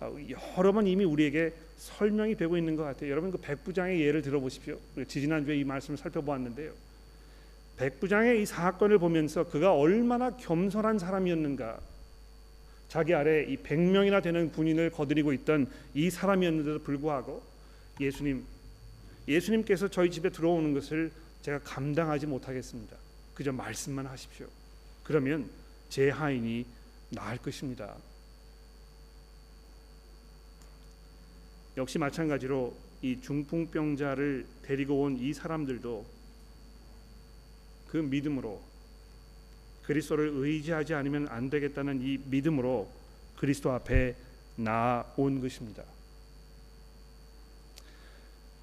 여러 0.00 0.72
번 0.72 0.86
이미 0.86 1.04
우리에게 1.04 1.52
설명이 1.76 2.36
되고 2.36 2.56
있는 2.56 2.76
것 2.76 2.82
같아요. 2.82 3.10
여러분 3.10 3.30
그 3.30 3.38
백부장의 3.38 4.00
예를 4.00 4.22
들어보십시오. 4.22 4.78
지지난 5.08 5.44
주에 5.44 5.56
이 5.56 5.64
말씀을 5.64 5.96
살펴보았는데요. 5.96 6.72
백부장의 7.76 8.42
이 8.42 8.46
사건을 8.46 8.98
보면서 8.98 9.44
그가 9.48 9.74
얼마나 9.74 10.36
겸손한 10.36 10.98
사람이었는가. 10.98 11.78
자기 12.88 13.14
아래 13.14 13.44
이 13.44 13.56
100명이나 13.56 14.22
되는 14.22 14.50
군인을 14.52 14.90
거드리고 14.90 15.32
있던 15.32 15.66
이 15.94 16.08
사람이었는데도 16.08 16.82
불구하고 16.82 17.42
예수님 18.00 18.44
예수님께서 19.28 19.88
저희 19.88 20.10
집에 20.10 20.30
들어오는 20.30 20.72
것을 20.72 21.10
제가 21.42 21.58
감당하지 21.60 22.26
못하겠습니다. 22.26 22.96
그저 23.34 23.52
말씀만 23.52 24.06
하십시오. 24.06 24.46
그러면 25.02 25.48
제 25.88 26.10
하인이 26.10 26.64
나을 27.10 27.38
것입니다. 27.38 27.96
역시 31.76 31.98
마찬가지로 31.98 32.74
이 33.02 33.20
중풍병자를 33.20 34.46
데리고 34.62 35.02
온 35.02 35.18
이 35.18 35.32
사람들도 35.34 36.06
그 37.88 37.96
믿음으로 37.98 38.62
그리스도를 39.82 40.30
의지하지 40.34 40.94
않으면 40.94 41.28
안 41.28 41.48
되겠다는 41.50 42.00
이 42.02 42.18
믿음으로 42.24 42.90
그리스도 43.36 43.70
앞에 43.72 44.16
나온 44.56 45.40
것입니다. 45.40 45.84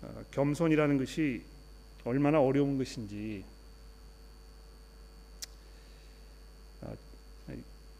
어, 0.02 0.24
겸손이라는 0.32 0.98
것이 0.98 1.44
얼마나 2.04 2.42
어려운 2.42 2.78
것인지 2.78 3.46
어, 6.82 6.94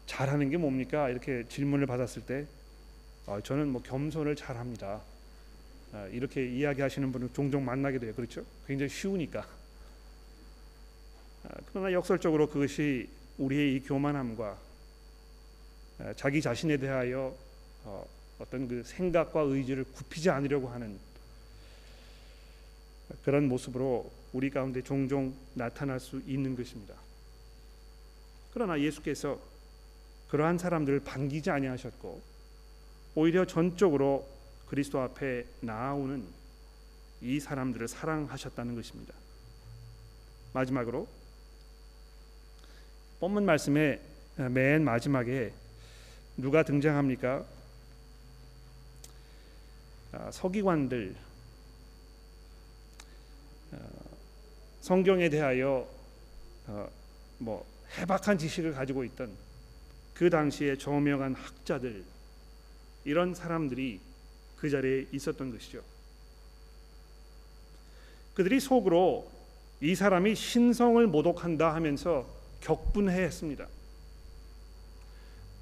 잘하는 0.06 0.50
게 0.50 0.56
뭡니까? 0.56 1.08
이렇게 1.08 1.46
질문을 1.48 1.86
받았을 1.86 2.26
때 2.26 2.46
어, 3.26 3.40
저는 3.40 3.68
뭐 3.68 3.82
겸손을 3.82 4.36
잘합니다. 4.36 5.00
어, 5.92 6.08
이렇게 6.12 6.46
이야기하시는 6.46 7.10
분을 7.12 7.30
종종 7.32 7.64
만나게 7.64 7.98
돼요. 7.98 8.12
그렇죠? 8.14 8.44
굉장히 8.66 8.90
쉬우니까. 8.90 9.40
어, 11.44 11.48
그러나 11.66 11.92
역설적으로 11.92 12.48
그것이 12.48 13.08
우리의 13.38 13.76
이 13.76 13.80
교만함과 13.80 14.58
어, 16.00 16.12
자기 16.16 16.42
자신에 16.42 16.76
대하여 16.76 17.34
어, 17.84 18.06
어떤 18.38 18.68
그 18.68 18.82
생각과 18.82 19.40
의지를 19.40 19.84
굽히지 19.84 20.28
않으려고 20.28 20.68
하는 20.68 20.98
그런 23.24 23.48
모습으로 23.48 24.10
우리 24.32 24.50
가운데 24.50 24.82
종종 24.82 25.34
나타날 25.54 26.00
수 26.00 26.20
있는 26.26 26.56
것입니다. 26.56 26.94
그러나 28.52 28.80
예수께서 28.80 29.40
그러한 30.28 30.58
사람들을 30.58 31.00
반기지 31.00 31.50
아니하셨고 31.50 32.33
오히려 33.14 33.46
전적으로 33.46 34.28
그리스도 34.66 35.00
앞에 35.00 35.46
나아오는 35.60 36.24
이 37.20 37.40
사람들을 37.40 37.86
사랑하셨다는 37.88 38.74
것입니다. 38.74 39.14
마지막으로 40.52 41.06
본문 43.20 43.44
말씀의 43.44 44.00
맨 44.50 44.84
마지막에 44.84 45.52
누가 46.36 46.62
등장합니까? 46.62 47.44
아, 50.12 50.30
서기관들 50.30 51.14
아, 53.72 53.78
성경에 54.80 55.28
대하여 55.28 55.88
어, 56.66 56.88
뭐 57.38 57.66
해박한 57.96 58.38
지식을 58.38 58.74
가지고 58.74 59.04
있던 59.04 59.32
그 60.14 60.30
당시에 60.30 60.76
저명한 60.76 61.34
학자들 61.34 62.04
이런 63.04 63.34
사람들이 63.34 64.00
그 64.56 64.70
자리에 64.70 65.06
있었던 65.12 65.52
것이죠. 65.52 65.82
그들이 68.34 68.60
속으로 68.60 69.30
이 69.80 69.94
사람이 69.94 70.34
신성을 70.34 71.06
모독한다 71.06 71.74
하면서 71.74 72.26
격분해했습니다. 72.60 73.66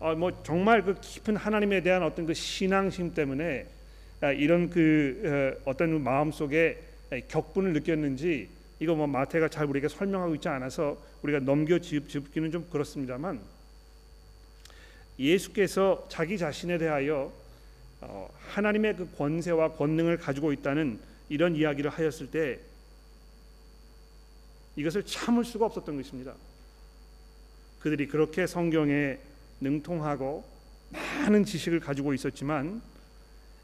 어, 0.00 0.14
뭐 0.14 0.42
정말 0.42 0.82
그 0.82 0.94
깊은 1.00 1.36
하나님에 1.36 1.82
대한 1.82 2.02
어떤 2.02 2.26
그 2.26 2.34
신앙심 2.34 3.14
때문에 3.14 3.66
아, 4.20 4.30
이런 4.32 4.70
그 4.70 5.58
어, 5.66 5.70
어떤 5.70 6.02
마음 6.02 6.30
속에 6.30 6.82
격분을 7.28 7.72
느꼈는지 7.72 8.48
이거 8.80 8.94
뭐 8.94 9.06
마태가 9.06 9.48
잘 9.48 9.66
우리에게 9.66 9.88
설명하고 9.88 10.34
있지 10.36 10.48
않아서 10.48 10.96
우리가 11.22 11.40
넘겨 11.40 11.78
짚기는 11.78 12.50
좀 12.50 12.66
그렇습니다만 12.70 13.40
예수께서 15.22 16.04
자기 16.08 16.36
자신에 16.36 16.78
대하여 16.78 17.32
어, 18.00 18.28
하나님의 18.48 18.96
그 18.96 19.16
권세와 19.16 19.74
권능을 19.74 20.18
가지고 20.18 20.52
있다는 20.52 20.98
이런 21.28 21.54
이야기를 21.54 21.90
하였을 21.90 22.30
때 22.30 22.58
이것을 24.74 25.04
참을 25.04 25.44
수가 25.44 25.66
없었던 25.66 25.96
것입니다. 25.96 26.34
그들이 27.80 28.08
그렇게 28.08 28.46
성경에 28.46 29.18
능통하고 29.60 30.44
많은 30.90 31.44
지식을 31.44 31.80
가지고 31.80 32.14
있었지만 32.14 32.82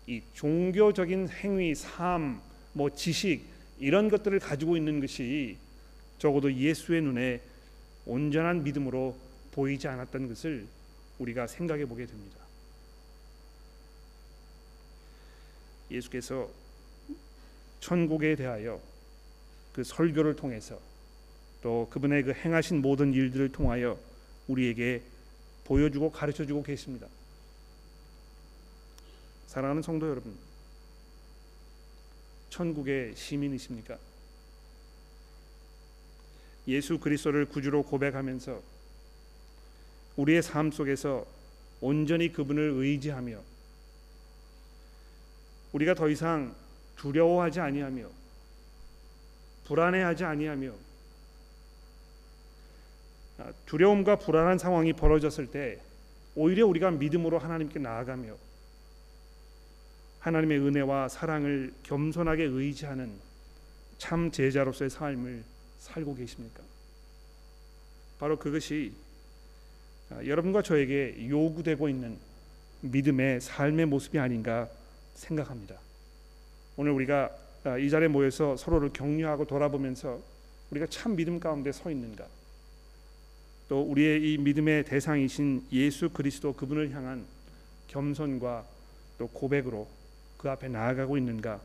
이 0.07 0.23
종교적인 0.35 1.29
행위, 1.29 1.75
삶, 1.75 2.41
뭐 2.73 2.91
지식 2.95 3.45
이런 3.79 4.09
것들을 4.09 4.39
가지고 4.39 4.77
있는 4.77 5.01
것이 5.01 5.57
적어도 6.19 6.53
예수의 6.53 7.03
눈에 7.03 7.41
온전한 8.07 8.63
믿음으로 8.63 9.17
보이지 9.53 9.89
않았던 9.89 10.29
것을 10.29 10.67
우리가 11.19 11.47
생각해 11.47 11.87
보게 11.87 12.07
됩니다. 12.07 12.39
예수께서 15.91 16.49
천국에 17.81 18.37
대하여 18.37 18.81
그 19.73 19.85
설교를 19.85 20.37
통해서 20.37 20.79
또 21.62 21.89
그분의 21.91 22.25
그 22.25 22.33
행하신 22.33 22.83
모든 22.83 23.12
일들을 23.12 23.53
통하여 23.53 23.99
우리에게 24.47 25.03
보여주고 25.64 26.11
가르쳐주고 26.11 26.62
계십니다. 26.62 27.07
사랑하는 29.47 29.83
성도 29.83 30.09
여러분, 30.09 30.37
천국의 32.51 33.14
시민이십니까? 33.16 33.99
예수 36.66 36.99
그리스도를 36.99 37.47
구주로 37.47 37.83
고백하면서 37.83 38.62
우리의 40.19 40.43
삶 40.43 40.73
속에서 40.73 41.25
온전히 41.81 42.33
그분을 42.33 42.73
의지하며 42.75 43.41
우리가 45.73 45.95
더 45.95 46.09
이상 46.09 46.55
두려워하지 46.97 47.61
아니하며 47.61 48.09
불안해하지 49.64 50.25
아니하며 50.25 50.73
아, 53.39 53.53
두려움과 53.66 54.16
불안한 54.16 54.59
상황이 54.59 54.93
벌어졌을 54.93 55.47
때 55.47 55.81
오히려 56.35 56.66
우리가 56.66 56.91
믿음으로 56.91 57.39
하나님께 57.39 57.79
나아가며 57.79 58.37
하나님의 60.19 60.59
은혜와 60.59 61.09
사랑을 61.09 61.73
겸손하게 61.85 62.43
의지하는 62.43 63.12
참 63.99 64.33
제자로서의 64.33 64.91
삶을 64.91 65.45
살고 65.79 66.16
계십니까? 66.16 66.61
바로 68.19 68.37
그것이 68.37 68.93
아, 68.97 69.08
여러분과 70.11 70.63
저에게 70.63 71.29
요구되고 71.29 71.89
있는 71.89 72.17
믿음의 72.81 73.41
삶의 73.41 73.87
모습이 73.87 74.19
아닌가 74.19 74.69
생각합니다. 75.15 75.77
오늘 76.77 76.93
우리가 76.93 77.31
아, 77.65 77.77
이 77.77 77.91
자리에 77.91 78.09
모여서 78.09 78.57
서로를 78.57 78.93
격려하고 78.93 79.47
돌아보면서 79.47 80.21
우리가 80.71 80.87
참 80.87 81.17
믿음 81.17 81.41
가운데 81.41 81.73
서 81.73 81.91
있는가? 81.91 82.27
또 83.69 83.83
우리의 83.83 84.33
이 84.33 84.39
믿음의 84.39 84.85
대상이신 84.85 85.67
예수 85.73 86.09
그리스도 86.11 86.55
그분을 86.55 86.91
향한 86.93 87.27
겸손과 87.89 88.65
또 89.19 89.27
고백으로 89.29 89.89
그 90.39 90.49
앞에 90.49 90.69
나아가고 90.69 91.19
있는가 91.19 91.61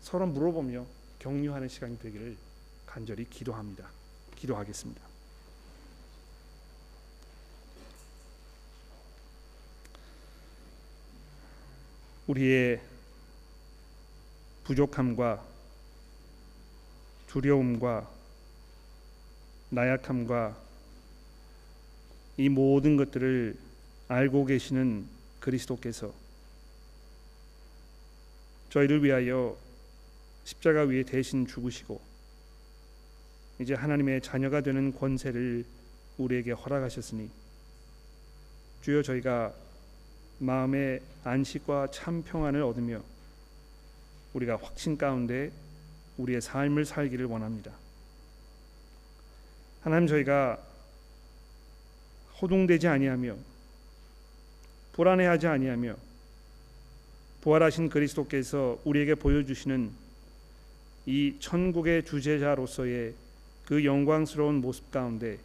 서로 0.00 0.26
물어보며 0.26 0.84
격려하는 1.20 1.68
시간이 1.68 1.98
되기를 1.98 2.36
간절히 2.84 3.24
기도합니다. 3.30 3.88
기도하겠습니다. 4.36 5.07
우리의 12.28 12.78
부족함과 14.64 15.42
두려움과 17.26 18.10
나약함과 19.70 20.56
이 22.36 22.48
모든 22.50 22.96
것들을 22.98 23.56
알고 24.08 24.44
계시는 24.44 25.06
그리스도께서 25.40 26.12
저희를 28.68 29.02
위하여 29.02 29.56
십자가 30.44 30.82
위에 30.82 31.04
대신 31.04 31.46
죽으시고 31.46 31.98
이제 33.58 33.72
하나님의 33.72 34.20
자녀가 34.20 34.60
되는 34.60 34.94
권세를 34.94 35.64
우리에게 36.18 36.52
허락하셨으니 36.52 37.30
주여 38.82 39.02
저희가 39.02 39.54
마음의 40.38 41.00
안식과 41.24 41.90
참 41.90 42.22
평안을 42.22 42.62
얻으며 42.62 43.02
우리가 44.34 44.58
확신 44.60 44.96
가운데 44.96 45.50
우리의 46.16 46.40
삶을 46.40 46.84
살기를 46.84 47.26
원합니다. 47.26 47.72
하나님 49.80 50.06
저희가 50.06 50.58
호동되지 52.40 52.86
아니하며 52.86 53.36
불안해하지 54.92 55.46
아니하며 55.46 55.96
부활하신 57.40 57.88
그리스도께서 57.88 58.78
우리에게 58.84 59.14
보여주시는 59.14 59.90
이 61.06 61.36
천국의 61.38 62.04
주제자로서의 62.04 63.14
그 63.64 63.84
영광스러운 63.84 64.56
모습 64.56 64.90
가운데 64.90 65.38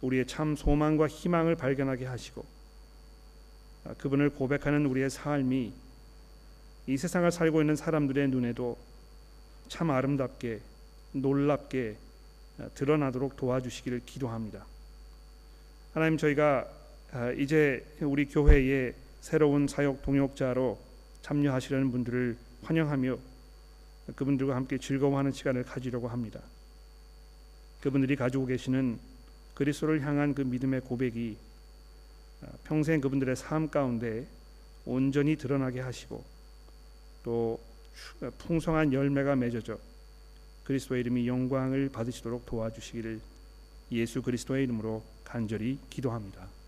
우리의 0.00 0.26
참 0.26 0.56
소망과 0.56 1.06
희망을 1.06 1.54
발견하게 1.54 2.06
하시고 2.06 2.44
아, 2.44 2.51
그분을 3.98 4.30
고백하는 4.30 4.86
우리의 4.86 5.10
삶이 5.10 5.72
이 6.86 6.96
세상을 6.96 7.30
살고 7.30 7.60
있는 7.60 7.76
사람들의 7.76 8.28
눈에도 8.28 8.76
참 9.68 9.90
아름답게 9.90 10.60
놀랍게 11.12 11.96
아, 12.58 12.68
드러나도록 12.74 13.36
도와주시기를 13.36 14.02
기도합니다. 14.04 14.66
하나님 15.94 16.18
저희가 16.18 16.68
아, 17.12 17.30
이제 17.32 17.84
우리 18.00 18.26
교회의 18.26 18.94
새로운 19.20 19.68
사역 19.68 20.02
동역자로 20.02 20.78
참여하시려는 21.22 21.90
분들을 21.92 22.36
환영하며 22.62 23.18
그분들과 24.16 24.56
함께 24.56 24.78
즐거워하는 24.78 25.32
시간을 25.32 25.64
가지려고 25.64 26.08
합니다. 26.08 26.40
그분들이 27.80 28.16
가지고 28.16 28.46
계시는 28.46 28.98
그리스도를 29.54 30.02
향한 30.02 30.34
그 30.34 30.42
믿음의 30.42 30.82
고백이 30.82 31.36
평생 32.64 33.00
그분들의 33.00 33.36
삶 33.36 33.70
가운데 33.70 34.26
온전히 34.84 35.36
드러나게 35.36 35.80
하시고 35.80 36.24
또 37.22 37.60
풍성한 38.38 38.92
열매가 38.92 39.36
맺어져 39.36 39.78
그리스도의 40.64 41.00
이름이 41.02 41.28
영광을 41.28 41.88
받으시도록 41.88 42.46
도와주시기를 42.46 43.20
예수 43.92 44.22
그리스도의 44.22 44.64
이름으로 44.64 45.02
간절히 45.24 45.78
기도합니다. 45.90 46.61